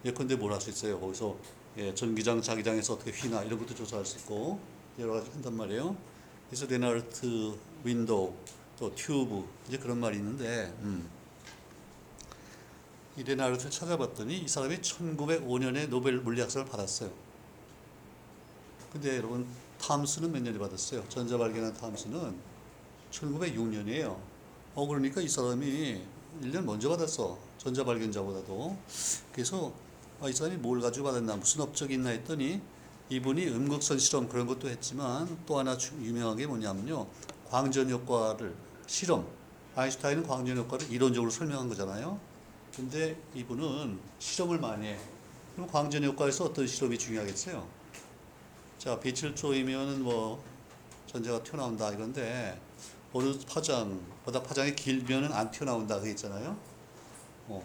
예컨대 0.06 0.36
뭘 0.36 0.52
할 0.54 0.62
수 0.62 0.70
있어요. 0.70 1.00
거기서 1.00 1.38
예, 1.78 1.94
전기장, 1.94 2.42
자기장에서 2.42 2.94
어떻게 2.96 3.12
휘나 3.12 3.44
이런 3.44 3.58
것도 3.60 3.74
조사할 3.76 4.06
수 4.06 4.18
있고 4.20 4.60
여러 5.00 5.14
가지 5.14 5.30
한단 5.32 5.56
말이에요. 5.56 5.96
그래서 6.50 6.66
레나르트 6.66 7.58
window 7.84 8.34
또 8.78 8.94
튜브 8.96 9.48
이제 9.68 9.78
그런 9.78 10.00
말이 10.00 10.18
있는데 10.18 10.74
음. 10.82 11.10
이 13.18 13.24
레나르트를 13.24 13.72
찾아봤더니 13.72 14.40
이 14.40 14.48
사람이 14.48 14.78
1905년에 14.78 15.90
노벨 15.90 16.20
물리학상을 16.20 16.68
받았어요. 16.68 17.12
근데 18.92 19.18
여러분 19.18 19.48
탐스는 19.80 20.32
몇 20.32 20.42
년에 20.42 20.58
받았어요? 20.58 21.08
전자 21.10 21.38
발견한 21.38 21.74
탐스는 21.74 22.36
1906년이에요. 23.12 24.18
어 24.76 24.88
그러니까 24.88 25.22
이 25.22 25.28
사람이 25.28 26.02
1년 26.42 26.64
먼저 26.64 26.90
받았어. 26.90 27.38
전자 27.58 27.84
발견자보다도. 27.84 28.78
그래서 29.32 29.74
아, 30.22 30.30
이 30.30 30.34
사람이 30.34 30.58
뭘 30.58 30.82
가지고 30.82 31.08
받았나 31.08 31.36
무슨 31.36 31.62
업적이 31.62 31.96
있나 31.96 32.10
했더니 32.10 32.62
이분이 33.12 33.46
음극선 33.50 34.00
실험 34.00 34.30
그런 34.30 34.48
것도 34.48 34.70
했지만 34.70 35.38
또 35.46 35.60
하나 35.60 35.78
주- 35.78 35.94
유명한 36.02 36.38
게 36.38 36.48
뭐냐면요. 36.48 37.06
광전 37.50 37.90
효과를 37.90 38.56
실험. 38.88 39.28
아인슈타인은 39.76 40.26
광전 40.26 40.56
효과를 40.56 40.90
이론적으로 40.90 41.30
설명한 41.30 41.68
거잖아요. 41.68 42.18
근데 42.74 43.22
이분은 43.36 44.00
실험을 44.18 44.60
많이 44.60 44.88
해. 44.88 44.98
그럼 45.56 45.70
광전 45.70 46.06
효과에서 46.06 46.46
어떤 46.46 46.66
실험이 46.66 46.98
중요하겠어요? 46.98 47.68
자, 48.78 48.98
빛을 48.98 49.36
쪼이면은 49.36 50.04
뭐 50.04 50.42
전자가 51.08 51.44
튀어나온다 51.44 51.92
이건데 51.92 52.58
어느 53.12 53.38
파장보다 53.46 54.42
파장이 54.42 54.74
길면은 54.74 55.34
안 55.34 55.52
튀어나온다 55.52 56.00
그게 56.00 56.12
있잖아요. 56.12 56.56
어, 57.50 57.62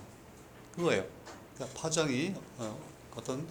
그거예요. 0.75 1.07
그러니까 1.55 1.81
파장이 1.81 2.35
어, 2.59 2.77
어떤 3.15 3.47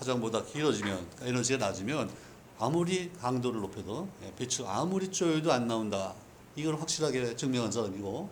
파장보다 0.00 0.44
길어지면 0.44 1.06
에너지가 1.22 1.66
낮으면 1.66 2.10
아무리 2.58 3.12
강도를 3.12 3.60
높여도 3.60 4.08
예, 4.22 4.34
빛을 4.34 4.66
아무리 4.66 5.10
쪼여도 5.10 5.52
안 5.52 5.66
나온다. 5.66 6.14
이걸 6.56 6.80
확실하게 6.80 7.36
증명한 7.36 7.70
사람이고 7.70 8.28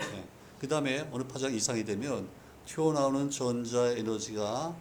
예, 0.00 0.24
그 0.58 0.66
다음에 0.66 1.08
어느 1.12 1.22
파장 1.24 1.54
이상이 1.54 1.84
되면 1.84 2.28
튀어나오는 2.66 3.30
전자 3.30 3.88
에너지가 3.88 4.74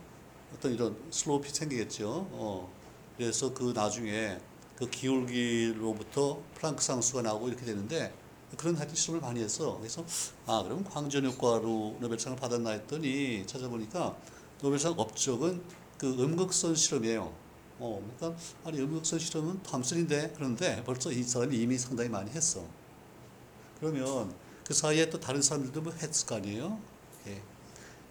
어떤 0.53 0.73
이런 0.73 0.97
슬로피 1.11 1.49
생기겠죠. 1.49 2.27
어, 2.31 2.71
그래서 3.17 3.53
그 3.53 3.73
나중에 3.75 4.37
그 4.75 4.89
기울기로부터 4.89 6.41
플랑크 6.55 6.81
상수가 6.81 7.21
나오고 7.21 7.49
이렇게 7.49 7.65
되는데 7.65 8.13
그런 8.57 8.75
하여튼 8.75 8.95
실험을 8.95 9.21
많이 9.21 9.41
했어. 9.41 9.77
그래서 9.77 10.03
아 10.45 10.63
그럼 10.63 10.83
광전 10.83 11.25
효과로 11.25 11.97
노벨상을 11.99 12.37
받았나 12.37 12.71
했더니 12.71 13.45
찾아보니까 13.45 14.15
노벨상 14.61 14.93
업적은 14.97 15.61
그 15.99 16.07
음극선 16.07 16.75
실험이에요. 16.75 17.31
어, 17.79 18.11
그러니까 18.17 18.41
아니 18.63 18.79
음극선 18.79 19.19
실험은 19.19 19.61
탐슨인데 19.63 20.33
그런데 20.35 20.83
벌써 20.85 21.11
이 21.11 21.21
사람이 21.21 21.55
이미 21.55 21.77
상당히 21.77 22.09
많이 22.09 22.31
했어. 22.31 22.65
그러면 23.79 24.33
그 24.65 24.73
사이에 24.73 25.09
또 25.09 25.19
다른 25.19 25.41
사람들도 25.41 25.81
뭐 25.81 25.93
했을 25.93 26.25
거 26.25 26.35
아니에요? 26.35 26.79
예. 27.27 27.41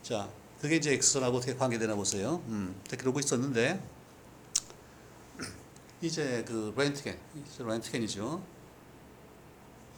자, 0.02 0.28
그게 0.61 0.76
이제 0.76 0.92
엑스선하고 0.92 1.38
어떻게 1.38 1.54
관계되나 1.54 1.95
보세요. 1.95 2.42
음, 2.49 2.78
그러고 2.90 3.21
있었는데 3.21 3.83
이제 6.02 6.45
그 6.47 6.75
렌트겐, 6.76 7.18
렌트겐이죠. 7.59 8.42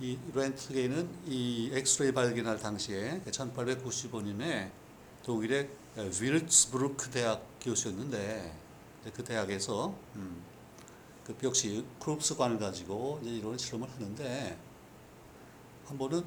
이 0.00 0.18
렌트겐은 0.32 1.08
이 1.26 1.70
엑스레이 1.72 2.12
발견할 2.12 2.58
당시에 2.58 3.20
1895년에 3.26 4.70
독일의 5.22 5.68
윌츠부르크 5.96 7.10
대학 7.10 7.44
교수였는데 7.60 8.52
그 9.14 9.24
대학에서 9.24 9.94
음, 10.16 10.42
그 11.24 11.36
역시 11.42 11.84
크룹스관을 12.00 12.58
가지고 12.58 13.18
이제 13.22 13.30
이런 13.32 13.56
실험을 13.58 13.88
하는데 13.90 14.58
한 15.86 15.98
번은 15.98 16.24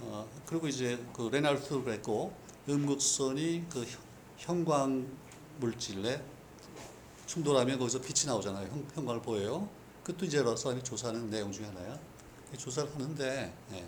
어 0.00 0.28
그리고 0.46 0.66
이제 0.68 0.98
그 1.12 1.28
레나르트도 1.30 1.84
그랬고 1.84 2.32
음극선이 2.68 3.66
그 3.70 3.84
형- 3.84 4.02
형광 4.38 5.06
물질에 5.60 6.22
충돌하면 7.26 7.78
거기서 7.78 8.00
빛이 8.00 8.26
나오잖아요. 8.26 8.66
형, 8.68 8.86
형광을 8.94 9.22
보여요. 9.22 9.68
그것도 10.02 10.26
이제 10.26 10.38
여러 10.38 10.54
사람이 10.56 10.82
조사하는 10.82 11.30
내용 11.30 11.52
중에 11.52 11.66
하나야. 11.66 11.98
이 12.52 12.56
조사를 12.58 12.92
하는데 12.94 13.54
예, 13.72 13.86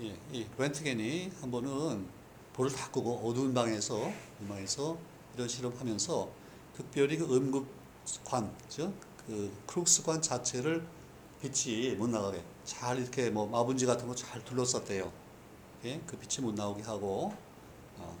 예, 0.00 0.18
이 0.32 0.46
렌트겐이 0.58 1.30
한 1.40 1.50
번은 1.50 2.06
볼을 2.54 2.70
다 2.72 2.88
끄고 2.90 3.16
어두운 3.28 3.52
방에서 3.52 4.10
이 4.42 4.46
방에서 4.48 4.96
이런 5.34 5.48
실험하면서 5.48 6.30
특별히 6.76 7.16
그 7.18 7.24
음극관, 7.36 8.50
즉그 8.68 9.52
크룩스관 9.66 10.22
자체를 10.22 10.86
빛이 11.42 11.94
못 11.96 12.08
나가게 12.08 12.42
잘 12.64 12.98
이렇게 12.98 13.28
뭐 13.30 13.46
마분지 13.46 13.84
같은 13.86 14.06
거 14.08 14.14
잘 14.14 14.42
둘러쌌대요. 14.44 15.12
예? 15.84 16.00
그 16.06 16.16
빛이 16.16 16.44
못 16.46 16.54
나오게 16.54 16.82
하고 16.84 17.34
어. 17.98 18.16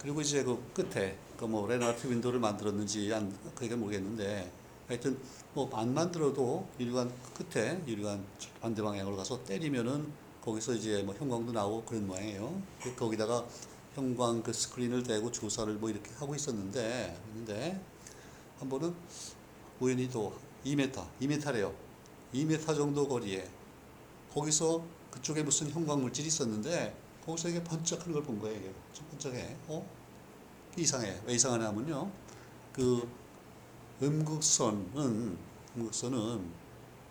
그리고 0.00 0.20
이제 0.20 0.42
그 0.42 0.60
끝에 0.74 1.16
그 1.36 1.44
뭐 1.46 1.66
레나르트 1.66 2.06
윈도를 2.08 2.38
만들었는지 2.40 3.12
안 3.12 3.36
그게 3.54 3.74
모르겠는데 3.74 4.50
하여튼 4.88 5.18
뭐 5.54 5.68
안 5.72 5.92
만들어도 5.92 6.66
유리관 6.80 7.12
끝에 7.34 7.82
유리관 7.86 8.24
반대 8.60 8.80
방향으로 8.82 9.16
가서 9.16 9.44
때리면은 9.44 10.10
거기서 10.44 10.74
이제 10.74 11.02
뭐 11.02 11.14
형광도 11.14 11.52
나오고 11.52 11.84
그런 11.84 12.06
모양이에요. 12.06 12.62
그 12.82 12.94
거기다가 12.96 13.46
형광 13.94 14.42
그 14.42 14.52
스크린을 14.52 15.02
대고 15.02 15.30
조사를 15.30 15.72
뭐 15.74 15.90
이렇게 15.90 16.10
하고 16.14 16.34
있었는데 16.34 17.16
근데 17.34 17.80
한 18.58 18.68
번은 18.68 18.94
우연히 19.80 20.08
또 20.10 20.34
2m, 20.64 20.92
2m래요. 21.20 21.72
2m 22.34 22.74
정도 22.76 23.06
거리에 23.08 23.48
거기서 24.32 24.84
그쪽에 25.10 25.42
무슨 25.42 25.70
형광 25.70 26.00
물질이 26.00 26.28
있었는데 26.28 26.96
거기서 27.26 27.48
이게 27.50 27.62
번쩍하는 27.62 28.12
걸 28.12 28.22
본 28.24 28.38
거예요. 28.40 28.58
이게 28.58 28.72
번쩍해. 29.10 29.56
어? 29.68 29.86
이상해. 30.76 31.20
왜 31.26 31.34
이상하냐면요. 31.34 32.10
그 32.72 33.08
음극선은 34.02 35.36
음극선은 35.76 36.50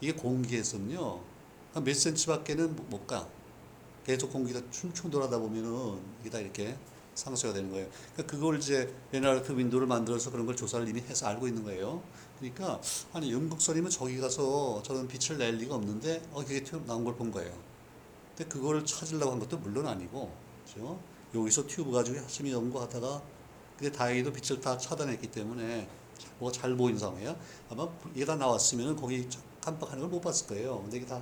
이게 0.01 0.13
공기에서는요 0.13 0.99
한 0.99 1.30
몇 1.75 1.93
센치밖에는 1.95 2.75
못- 2.75 2.89
못 2.89 3.07
가. 3.07 3.27
계속 4.05 4.31
공기가 4.31 4.59
충충 4.71 5.09
돌아다 5.09 5.37
보면은 5.37 5.99
이게 6.21 6.29
다 6.29 6.39
이렇게 6.39 6.75
상쇄가 7.15 7.53
되는 7.53 7.69
거예요. 7.71 7.87
그러니까 8.13 8.35
그걸 8.35 8.57
이제 8.57 8.93
레나르트 9.11 9.51
윈도를 9.51 9.85
만들어서 9.87 10.31
그런 10.31 10.45
걸 10.45 10.55
조사를 10.55 10.87
이미 10.87 11.01
해서 11.01 11.27
알고 11.27 11.47
있는 11.47 11.63
거예요. 11.63 12.01
그러니까 12.39 12.81
아니 13.13 13.33
음극선이면 13.33 13.91
저기 13.91 14.17
가서 14.17 14.81
저런 14.83 15.07
빛을 15.07 15.37
낼 15.37 15.55
리가 15.57 15.75
없는데 15.75 16.21
어 16.33 16.43
그게 16.43 16.63
튀어 16.63 16.79
나온 16.85 17.03
걸 17.05 17.15
본 17.15 17.31
거예요. 17.31 17.53
근데 18.35 18.49
그거를 18.49 18.83
찾으려고 18.85 19.31
한 19.33 19.39
것도 19.39 19.57
물론 19.57 19.85
아니고, 19.87 20.33
그죠? 20.65 20.99
여기서 21.35 21.67
튜브 21.67 21.91
가지고 21.91 22.17
열심히 22.17 22.51
연구하다가, 22.51 23.21
근데 23.77 23.91
다행히도 23.91 24.31
빛을 24.33 24.59
다 24.61 24.77
차단했기 24.77 25.27
때문에 25.29 25.87
뭐가 26.39 26.51
잘 26.57 26.75
보이는 26.75 26.97
상황이에요. 26.97 27.35
아마 27.69 27.87
다 28.25 28.35
나왔으면 28.35 28.95
거기 28.95 29.27
깜빡하는 29.61 30.01
걸 30.03 30.09
못 30.09 30.21
봤을 30.21 30.47
거예요. 30.47 30.81
근데 30.81 30.97
이게 30.97 31.05
다 31.05 31.21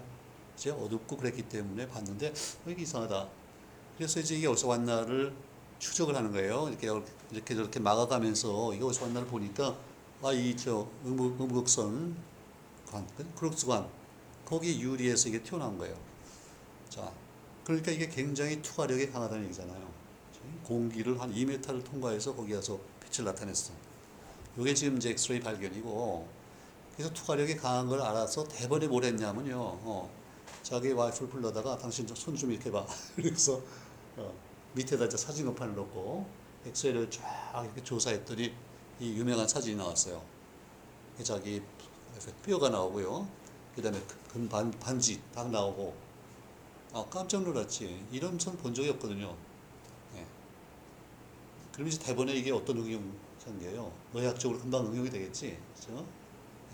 이제 0.60 0.72
어둡고 0.72 1.16
그랬기 1.16 1.44
때문에 1.44 1.88
봤는데, 1.88 2.28
어, 2.28 2.70
이게 2.70 2.82
이상하다. 2.82 3.30
그래서 3.98 4.20
이제 4.20 4.36
이게 4.36 4.48
어디서 4.48 4.68
왔나를 4.68 5.34
추적을 5.80 6.14
하는 6.14 6.34
거예요. 6.34 6.68
이렇게 6.68 6.88
이렇게 7.32 7.56
저렇게 7.56 7.80
막아가면서 7.80 8.74
이게 8.74 8.84
어디서 8.84 9.06
왔나를 9.06 9.28
보니까 9.30 9.78
아 10.22 10.34
이저 10.34 10.86
음극 11.06 11.40
음극선 11.40 12.16
관, 12.92 13.08
크룩스관 13.38 13.88
거기 14.44 14.82
유리에서 14.82 15.30
이게 15.30 15.42
튀어나온 15.42 15.78
거예요. 15.78 15.96
자, 16.90 17.10
그러니까 17.64 17.92
이게 17.92 18.10
굉장히 18.10 18.62
투과력이 18.62 19.12
강하다는 19.12 19.46
얘기잖아요. 19.46 19.90
공기를 20.66 21.22
한 21.22 21.34
2m를 21.34 21.86
통과해서 21.86 22.36
거기 22.36 22.54
가서 22.54 22.80
빛을 23.00 23.26
나타냈어. 23.26 23.72
이게 24.58 24.74
지금 24.74 24.98
이제 24.98 25.12
엑스레이 25.12 25.40
발견이고, 25.40 26.28
그래서 26.96 27.14
투과력이 27.14 27.56
강한 27.58 27.88
걸 27.88 28.02
알아서 28.02 28.44
대번에 28.48 28.88
뭘 28.88 29.04
했냐면요. 29.04 29.56
어, 29.56 30.19
자기 30.70 30.92
와이프를 30.92 31.30
불러다가 31.30 31.78
당신 31.78 32.08
손 32.08 32.36
좀 32.36 32.52
이렇게 32.52 32.72
봐. 32.72 32.86
그래서 33.16 33.62
어, 34.18 34.34
밑에다 34.74 35.06
이제 35.06 35.18
사진급판을 35.18 35.76
놓고 35.76 36.28
엑스레이를 36.68 37.10
쫙 37.10 37.62
이렇게 37.66 37.84
조사했더니 37.84 38.54
이 39.00 39.14
유명한 39.18 39.48
사진이 39.48 39.76
나왔어요. 39.78 40.24
자기 41.24 41.62
뼈가 42.46 42.70
나오고요. 42.70 43.28
그 43.76 43.82
다음에 43.82 44.00
금 44.32 44.48
반, 44.48 44.70
반지 44.80 45.22
딱 45.34 45.50
나오고 45.50 45.96
아, 46.94 47.06
깜짝 47.10 47.44
놀랐지. 47.44 48.06
이런 48.12 48.38
선 48.40 48.56
본 48.58 48.74
적이 48.74 48.90
없거든요. 48.92 49.36
예. 50.16 50.26
그럼 51.72 51.88
이제 51.88 52.00
대본에 52.00 52.34
이게 52.34 52.52
어떤 52.52 52.78
응용 52.78 53.16
전개예요? 53.44 53.92
의학적으로 54.14 54.60
금방 54.60 54.86
응용이 54.88 55.10
되겠지. 55.10 55.58
그죠? 55.76 56.06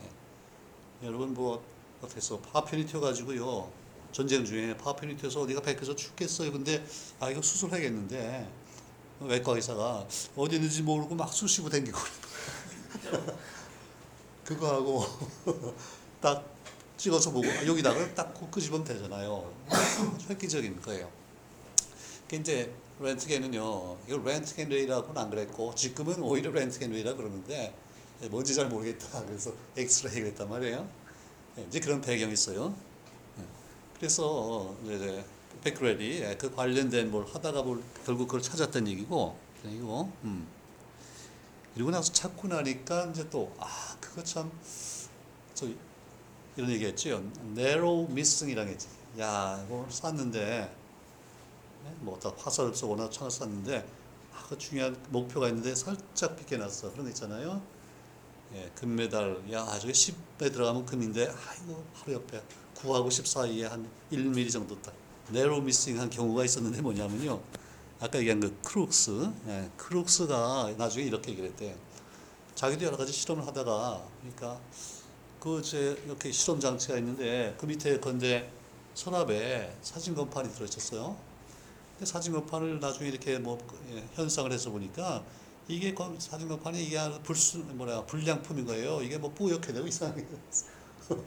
예. 0.02 1.08
여러분, 1.08 1.34
뭐, 1.34 1.64
어땠어? 2.02 2.40
파편이 2.40 2.86
튀어가지고요. 2.86 3.70
전쟁 4.16 4.46
중에 4.46 4.78
파편이 4.78 5.18
튀어서 5.18 5.42
어디가 5.42 5.60
백해서 5.60 5.94
죽겠어요. 5.94 6.54
근데, 6.54 6.82
아, 7.20 7.30
이거 7.30 7.42
수술해야겠는데, 7.42 8.50
외과 9.20 9.52
의사가 9.52 10.08
어디 10.38 10.56
있는지 10.56 10.84
모르고 10.84 11.16
막 11.16 11.34
쑤시고 11.34 11.68
댕기고. 11.68 12.00
그거 14.46 14.74
하고, 14.74 15.04
딱 16.22 16.46
찍어서 16.96 17.32
보고 17.32 17.46
아, 17.46 17.68
여기다가 17.68 18.16
딱 18.16 18.34
끄집으면 18.50 18.86
되잖아요. 18.86 19.54
획기적인 20.30 20.82
거예요. 20.82 21.12
그 22.30 22.38
이제 22.38 22.74
렌트겐은요, 23.02 23.98
이거 24.08 24.18
렌트겐 24.24 24.70
ray라고는 24.70 25.22
안 25.22 25.30
그랬고 25.30 25.76
지금은 25.76 26.24
오히려 26.24 26.52
렌트겐 26.52 26.90
ray라 26.90 27.16
그러는데 27.16 27.76
뭔지 28.32 28.56
잘 28.56 28.70
모르겠다. 28.70 29.26
그래서 29.26 29.52
엑스레이 29.76 30.22
그랬단 30.22 30.48
말이에요. 30.48 30.88
예, 31.58 31.66
이제 31.68 31.82
그런 31.82 32.00
배경이 32.00 32.32
있어요. 32.32 32.95
예. 34.06 34.08
그래서 34.08 34.76
이제 34.84 35.26
베크렐이 35.64 36.38
그 36.38 36.54
관련된 36.54 37.10
뭘 37.10 37.26
하다가 37.26 37.64
뭘 37.64 37.82
결국 38.06 38.28
그걸 38.28 38.42
찾았던 38.42 38.88
얘기고, 38.88 39.36
얘기고, 39.66 40.12
음. 40.24 40.48
이러고 41.76 41.90
나서 41.92 42.14
찾고 42.14 42.48
나니까 42.48 43.08
이제 43.08 43.28
또 43.30 43.52
아 43.60 43.98
그거 44.00 44.24
참 44.24 44.52
저 45.56 45.68
이런 46.58 46.70
얘기 46.70 46.86
narrow 46.86 48.06
missing이라는 48.12 48.68
게 48.70 48.74
있지. 48.74 48.88
야, 49.20 49.64
이거 49.66 49.88
쐈는데, 49.90 50.74
뭐, 52.02 52.20
다 52.20 52.32
화살을 52.38 52.76
쏘거나 52.76 53.10
창을 53.10 53.32
쐈는데, 53.32 53.88
아, 54.34 54.46
그 54.50 54.58
중요한 54.58 54.98
목표가 55.10 55.48
있는데 55.48 55.74
살짝 55.74 56.36
빗겨놨어. 56.36 56.92
그런 56.92 57.06
거 57.06 57.10
있잖아요. 57.10 57.62
예, 58.56 58.72
금메달. 58.76 59.44
야, 59.52 59.66
저게 59.80 59.92
10에 59.92 60.52
들어가면 60.54 60.86
금인데, 60.86 61.28
아이고, 61.28 61.84
바로 61.94 62.14
옆에 62.14 62.42
9하고 62.76 63.12
10 63.12 63.28
사이에 63.28 63.66
한 63.66 63.88
1mm 64.12 64.52
정도 64.52 64.80
딱. 64.82 64.94
narrow 65.30 65.62
missing 65.62 66.00
한 66.00 66.10
경우가 66.10 66.46
있었는데 66.46 66.82
뭐냐면요. 66.82 67.42
아까 68.00 68.20
얘기한 68.20 68.40
그 68.40 68.56
크룩스. 68.64 69.30
예, 69.48 69.70
크룩스가 69.78 70.74
나중에 70.78 71.06
이렇게 71.06 71.32
얘기를 71.32 71.50
했대. 71.50 71.76
자기도 72.54 72.86
여러 72.86 72.96
가지 72.98 73.12
실험을 73.12 73.46
하다가, 73.46 74.02
그러니까, 74.22 74.60
그 75.40 75.62
제 75.62 75.96
이렇게 76.06 76.32
실험 76.32 76.60
장치가 76.60 76.98
있는데 76.98 77.56
그 77.60 77.68
밑에 77.68 78.00
건데 78.00 78.52
서랍에 78.96 79.76
사진 79.84 80.16
건판이 80.16 80.52
들어있었어요. 80.54 81.16
근데 81.94 82.06
사진 82.06 82.34
건판을 82.34 82.80
나중에 82.80 83.10
이렇게 83.10 83.38
뭐 83.38 83.58
예, 83.94 84.04
현상을 84.16 84.52
해서 84.52 84.72
보니까 84.72 85.24
이게 85.68 85.94
건판이 85.94 86.84
이게 86.84 87.00
불순 87.24 87.78
뭐냐 87.78 88.06
불량품인 88.06 88.66
거예요. 88.66 89.02
이게 89.02 89.18
뭐 89.18 89.34
뿌옇게 89.34 89.74
되고 89.74 89.88
이상하게. 89.88 90.26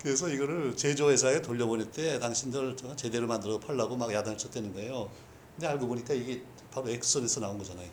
그래서 0.00 0.28
이거를 0.28 0.74
제조회사에 0.76 1.42
돌려보냈대. 1.42 2.18
당신들 2.18 2.76
저 2.76 2.96
제대로 2.96 3.26
만들어 3.26 3.58
팔라고 3.60 3.96
막 3.96 4.10
야단을 4.12 4.38
쳤다는 4.38 4.72
거예요. 4.72 5.10
근데 5.54 5.66
알고 5.66 5.86
보니까 5.86 6.14
이게 6.14 6.42
바로 6.70 6.88
엑선에서 6.88 7.40
나온 7.40 7.58
거잖아요. 7.58 7.88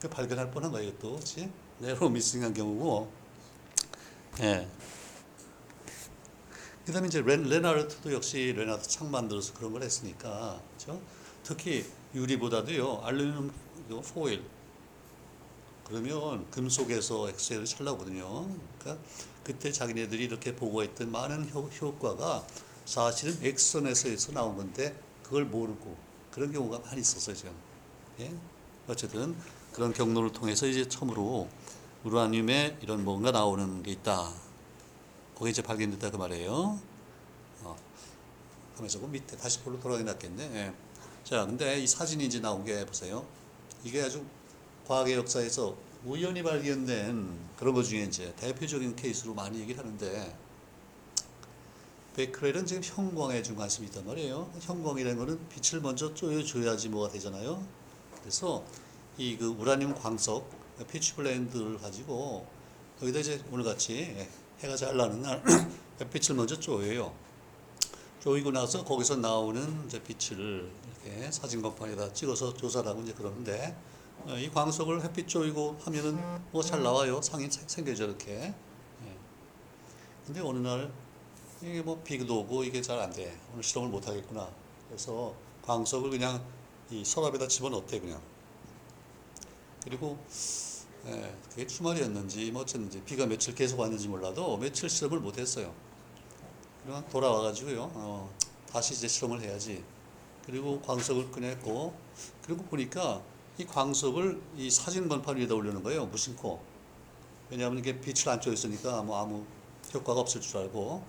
그 0.00 0.08
발견할 0.08 0.50
뻔한 0.50 0.72
거예요, 0.72 0.88
이것도. 0.88 1.12
그렇지? 1.12 1.50
내로 1.78 2.08
미싱한 2.08 2.54
경우고. 2.54 3.12
예. 4.40 4.66
그 6.86 6.92
다음에 6.92 7.06
이제 7.06 7.20
레, 7.20 7.36
레나르트도 7.36 8.12
역시 8.12 8.54
레나르트 8.56 8.88
창 8.88 9.10
만들어서 9.10 9.52
그런 9.54 9.72
걸 9.72 9.82
했으니까, 9.82 10.60
그렇죠? 10.76 11.00
특히 11.44 11.84
유리보다도요, 12.14 13.02
알루미늄 13.04 13.52
이거 13.88 14.00
포일. 14.00 14.44
그러면 15.84 16.50
금속에서 16.50 17.28
엑스레이를 17.30 17.66
잘 17.66 17.84
나오거든요. 17.84 18.48
그러니까 18.78 19.04
그때 19.44 19.72
자기네들이 19.72 20.24
이렇게 20.24 20.54
보고했던 20.54 21.10
많은 21.10 21.50
효, 21.52 21.62
효과가 21.62 22.46
사실은 22.84 23.38
엑선에서 23.42 24.32
나온 24.32 24.56
건데 24.56 24.98
그걸 25.22 25.44
모르고 25.44 25.96
그런 26.30 26.52
경우가 26.52 26.78
많이 26.80 27.00
있었어요, 27.00 27.36
지금. 27.36 27.52
예? 28.20 28.32
어쨌든 28.88 29.36
그런 29.72 29.92
경로를 29.92 30.32
통해서 30.32 30.66
이제 30.66 30.88
처음으로 30.88 31.48
우라늄에 32.04 32.78
이런 32.80 33.04
뭔가 33.04 33.30
나오는 33.30 33.82
게 33.82 33.92
있다. 33.92 34.32
그게 35.36 35.50
이제 35.50 35.62
발견됐다 35.62 36.10
그 36.10 36.16
말이에요. 36.16 36.78
어. 37.62 37.76
하면서 38.76 39.00
그 39.00 39.06
밑에 39.06 39.36
다시 39.36 39.60
볼로 39.60 39.78
돌아가게 39.80 40.04
놨겠네. 40.04 40.42
예. 40.54 40.74
자, 41.24 41.46
근데 41.46 41.80
이 41.80 41.86
사진이 41.86 42.26
이제 42.26 42.40
나온 42.40 42.64
게 42.64 42.84
보세요. 42.84 43.24
이게 43.84 44.02
아주 44.02 44.24
과학의 44.86 45.14
역사에서 45.16 45.76
우연히 46.04 46.42
발견된 46.42 47.38
그런 47.56 47.74
것 47.74 47.84
중에 47.84 48.02
이제 48.04 48.32
대표적인 48.36 48.96
케이스로 48.96 49.34
많이 49.34 49.60
얘기를 49.60 49.78
하는데 49.78 50.36
베크렐은 52.16 52.66
지금 52.66 52.82
형광에 52.84 53.42
좀 53.42 53.56
관심이 53.56 53.86
있단 53.86 54.04
말이에요. 54.04 54.50
형광이라는 54.60 55.16
거는 55.18 55.48
빛을 55.48 55.80
먼저 55.80 56.12
쪼여줘야지 56.12 56.90
뭐가 56.90 57.10
되잖아요. 57.12 57.64
그래서 58.20 58.64
이 59.18 59.36
그 59.38 59.46
우라늄 59.46 59.94
광석 59.94 60.48
피치블렌드를 60.90 61.78
가지고 61.78 62.46
여기다 63.00 63.20
이제 63.20 63.42
오늘 63.50 63.64
같이 63.64 64.16
해가 64.60 64.76
잘 64.76 64.96
나는 64.96 65.22
날 65.22 65.42
빛을 66.12 66.36
먼저 66.36 66.58
쪼여요. 66.58 67.14
쪼이고 68.22 68.52
나서 68.52 68.84
거기서 68.84 69.16
나오는 69.16 69.84
이제 69.86 70.00
빛을 70.02 70.70
이렇게 71.04 71.30
사진 71.32 71.60
건판에다 71.60 72.12
찍어서 72.12 72.54
조사를 72.54 72.88
하고 72.88 73.00
이제 73.02 73.12
그러는데 73.12 73.76
어, 74.26 74.36
이 74.36 74.48
광석을 74.48 75.02
햇빛 75.02 75.26
쪼이고 75.28 75.78
하면은 75.84 76.16
뭐 76.52 76.62
잘 76.62 76.82
나와요. 76.82 77.20
상이 77.20 77.50
생- 77.50 77.66
생겨져 77.66 78.04
이렇게. 78.04 78.32
예. 79.04 79.16
근데 80.24 80.40
어느 80.40 80.58
날 80.58 80.92
이게 81.60 81.82
뭐 81.82 82.00
비도 82.04 82.40
오고 82.40 82.62
이게 82.62 82.80
잘 82.80 83.00
안 83.00 83.10
돼. 83.12 83.36
오늘 83.52 83.62
실험을 83.64 83.90
못 83.90 84.06
하겠구나. 84.06 84.48
그래서 84.88 85.34
광석을 85.62 86.10
그냥 86.10 86.44
이 86.90 87.04
서랍에다 87.04 87.48
집어넣대 87.48 87.98
그냥. 87.98 88.20
그리고 89.82 90.16
예, 91.06 91.34
그게 91.50 91.66
주말이었는지 91.66 92.52
뭐 92.52 92.62
어쨌는지 92.62 93.02
비가 93.02 93.26
며칠 93.26 93.52
계속 93.56 93.80
왔는지 93.80 94.06
몰라도 94.06 94.56
며칠 94.58 94.88
실험을 94.88 95.18
못 95.18 95.36
했어요. 95.38 95.74
그러면 96.82 97.08
돌아와가지고요. 97.08 97.90
어, 97.94 98.30
다시 98.70 98.94
이제 98.94 99.06
실험을 99.08 99.40
해야지. 99.40 99.84
그리고 100.44 100.80
광석을 100.82 101.30
꺼냈고 101.30 101.94
그리고 102.44 102.64
보니까 102.64 103.22
이 103.58 103.64
광석을 103.64 104.42
이 104.56 104.70
사진 104.70 105.08
건판 105.08 105.36
위에다 105.36 105.54
올리는 105.54 105.80
거예요. 105.82 106.06
무심코. 106.06 106.60
왜냐하면 107.50 107.78
이게 107.78 108.00
빛을 108.00 108.28
안 108.30 108.40
쬐 108.40 108.52
있으니까 108.52 109.02
뭐 109.02 109.18
아무 109.20 109.44
효과가 109.94 110.20
없을 110.20 110.40
줄 110.40 110.58
알고 110.58 111.04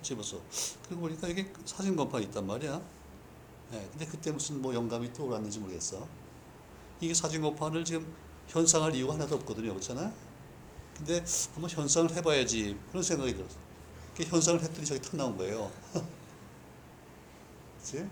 집어서 0.00 0.40
그리고 0.86 1.02
보니까 1.02 1.28
이게 1.28 1.52
사진 1.64 1.96
건판이 1.96 2.26
있단 2.26 2.46
말이야. 2.46 2.80
예, 3.72 3.88
근데 3.90 4.06
그때 4.06 4.30
무슨 4.30 4.62
뭐 4.62 4.72
영감이 4.74 5.12
떠올랐는지 5.12 5.58
모르겠어. 5.58 6.06
이게 7.00 7.12
사진 7.12 7.42
건판을 7.42 7.84
지금 7.84 8.14
현상할 8.46 8.94
이유가 8.94 9.14
하나도 9.14 9.36
없거든요. 9.36 9.70
그렇잖아? 9.70 10.10
근데 10.96 11.22
한번 11.52 11.70
현상을 11.70 12.10
해봐야지. 12.16 12.78
그런 12.88 13.02
생각이 13.02 13.34
들었어. 13.34 13.67
그 14.18 14.24
현상을 14.24 14.60
했더니 14.60 14.84
저기 14.84 15.00
탁 15.00 15.14
나온 15.14 15.36
거예요. 15.36 15.70
그치? 17.78 18.04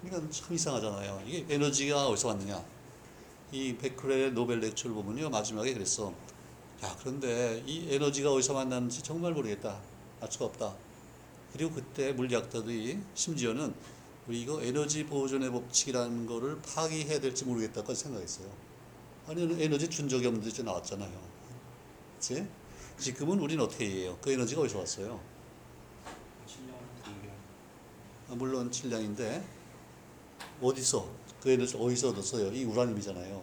그러니까 0.00 0.30
참 0.30 0.54
이상하잖아요. 0.54 1.24
이게 1.26 1.44
에너지가 1.52 2.06
어디서 2.06 2.28
왔느냐? 2.28 2.64
이 3.50 3.76
베크렐의 3.76 4.30
노벨 4.30 4.60
렉처를 4.60 4.94
보면요. 4.94 5.28
마지막에 5.28 5.74
그랬어. 5.74 6.14
야, 6.84 6.96
그런데 7.00 7.64
이 7.66 7.92
에너지가 7.92 8.32
어디서 8.32 8.54
만났는지 8.54 9.02
정말 9.02 9.32
모르겠다. 9.32 9.80
알 10.20 10.30
수가 10.30 10.44
없다. 10.44 10.76
그리고 11.52 11.72
그때 11.72 12.12
물리학자들이 12.12 13.00
심지어는 13.16 13.74
우리 14.28 14.42
이거 14.42 14.62
에너지 14.62 15.04
보존의 15.04 15.50
법칙이라는 15.50 16.26
거를 16.26 16.62
파기해야 16.62 17.18
될지 17.18 17.44
모르겠다고 17.44 17.92
생각했어요. 17.92 18.46
아니, 19.26 19.42
에너지 19.60 19.90
준 19.90 20.08
적이 20.08 20.28
없는데 20.28 20.48
이제 20.50 20.62
나왔잖아요. 20.62 21.20
그치? 22.14 22.46
지금은 22.98 23.38
우리는 23.38 23.62
어떻게 23.62 23.88
해요? 23.88 24.18
그 24.20 24.32
에너지가 24.32 24.62
어디서 24.62 24.78
왔어요? 24.80 25.20
아, 28.28 28.34
물론 28.34 28.70
질량인데, 28.70 29.44
어디서? 30.60 31.08
그 31.40 31.50
에너지 31.50 31.76
어디서 31.76 32.08
얻었어요? 32.10 32.50
이 32.52 32.64
우라늄이잖아요. 32.64 33.42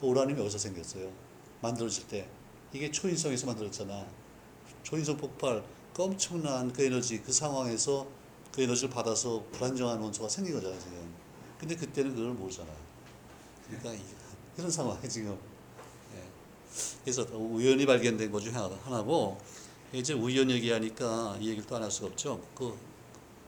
그 0.00 0.06
우라늄이 0.06 0.40
어디서 0.40 0.56
생겼어요? 0.58 1.12
만들어질 1.60 2.08
때. 2.08 2.28
이게 2.72 2.90
초인성에서 2.90 3.46
만들었잖아. 3.46 4.06
초인성 4.82 5.18
폭발, 5.18 5.62
그 5.92 6.02
엄청난 6.04 6.72
그 6.72 6.82
에너지, 6.82 7.20
그 7.22 7.30
상황에서 7.32 8.06
그 8.52 8.62
에너지를 8.62 8.88
받아서 8.90 9.44
불안정한 9.52 10.00
원소가 10.00 10.28
생긴 10.28 10.54
거잖아요, 10.54 10.80
지금. 10.80 11.14
근데 11.58 11.76
그때는 11.76 12.14
그걸 12.14 12.32
모르잖아. 12.32 12.70
그러니까 13.66 13.92
이- 13.92 14.02
이런 14.56 14.70
상황이 14.70 15.06
지금. 15.08 15.38
예. 16.68 17.00
그래서 17.04 17.26
우연히 17.34 17.86
발견된 17.86 18.30
것 18.30 18.40
중에 18.40 18.52
하나- 18.52 18.76
하나고, 18.84 19.38
이제 19.92 20.12
우연 20.12 20.50
얘기하니까 20.50 21.36
이 21.40 21.48
얘기를 21.48 21.66
또 21.66 21.76
안 21.76 21.82
할 21.82 21.90
수가 21.90 22.08
없죠. 22.08 22.40
그, 22.54 22.76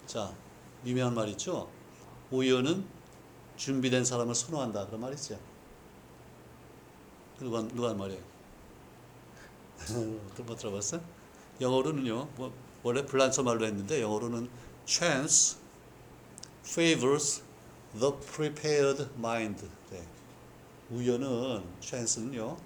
자, 0.07 0.33
유명한 0.85 1.15
말 1.15 1.29
있죠. 1.31 1.69
우연은 2.31 2.85
준비된 3.57 4.05
사람을 4.05 4.35
선호한다. 4.35 4.87
그런 4.87 5.01
말 5.01 5.13
있죠. 5.15 5.39
누가, 7.39 7.63
누가 7.63 7.91
한 7.91 7.99
말이에요? 7.99 8.21
못 10.47 10.57
들어봤어? 10.57 11.01
영어로는요, 11.61 12.29
뭐, 12.37 12.53
원래 12.83 13.05
불란서 13.05 13.43
말로 13.43 13.67
했는데 13.67 14.01
영어로는 14.01 14.49
chance 14.87 15.59
favors 16.65 17.43
the 17.99 18.13
prepared 18.35 19.09
mind. 19.19 19.67
네. 19.91 20.03
우연은 20.91 21.63
chance는요, 21.81 22.57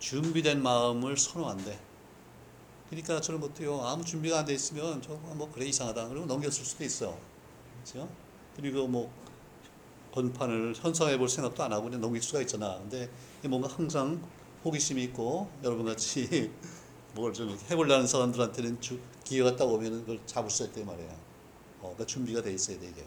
준비된 0.00 0.62
마음을 0.62 1.16
선호한대. 1.16 1.78
그러니까 2.88 3.20
저런 3.20 3.40
것도요, 3.40 3.80
아무 3.82 4.04
준비가 4.04 4.40
안 4.40 4.44
돼 4.44 4.54
있으면 4.54 5.00
저거 5.00 5.18
뭐 5.34 5.48
그래 5.52 5.66
이상하다. 5.66 6.08
그리고 6.08 6.26
넘겼을 6.26 6.64
수도 6.64 6.82
있어. 6.82 7.16
그죠? 7.84 8.08
그리고 8.56 8.88
뭐 8.88 9.12
건판을 10.12 10.74
현상해 10.74 11.16
볼 11.16 11.28
생각도 11.28 11.62
안 11.62 11.72
하고 11.72 11.84
그냥 11.84 12.00
넘길 12.00 12.20
수가 12.20 12.40
있잖아. 12.40 12.78
근데 12.78 13.08
뭔가 13.48 13.68
항상 13.68 14.20
호기심이 14.64 15.04
있고 15.04 15.48
여러분 15.62 15.86
같이 15.86 16.50
뭘 17.14 17.32
좀 17.32 17.56
해보려는 17.70 18.06
사람들한테는 18.06 18.80
주, 18.80 18.98
기회가 19.24 19.54
딱 19.54 19.64
오면은 19.66 20.00
그걸 20.00 20.20
잡을 20.26 20.50
수 20.50 20.64
있단 20.64 20.84
말이야. 20.84 21.08
어, 21.78 21.94
그러니까 21.94 22.06
준비가 22.06 22.42
돼 22.42 22.52
있어야 22.52 22.78
돼 22.80 22.88
이게. 22.88 23.04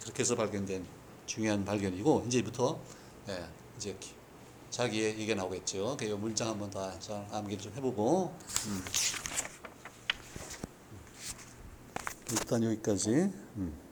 그렇게 0.00 0.20
해서 0.20 0.34
발견된 0.34 0.86
중요한 1.26 1.64
발견이고 1.64 2.24
이제부터 2.26 2.78
예, 3.28 3.44
이제 3.76 3.96
기- 3.98 4.12
자기의 4.70 5.10
얘기가 5.12 5.34
나오겠죠. 5.34 5.96
그 5.98 6.04
문장 6.04 6.48
한번 6.48 6.70
다 6.70 6.92
암기를 7.32 7.62
좀 7.62 7.72
해보고 7.74 8.34
음. 8.66 8.84
일단 12.30 12.62
여기까지. 12.62 13.10
음. 13.10 13.87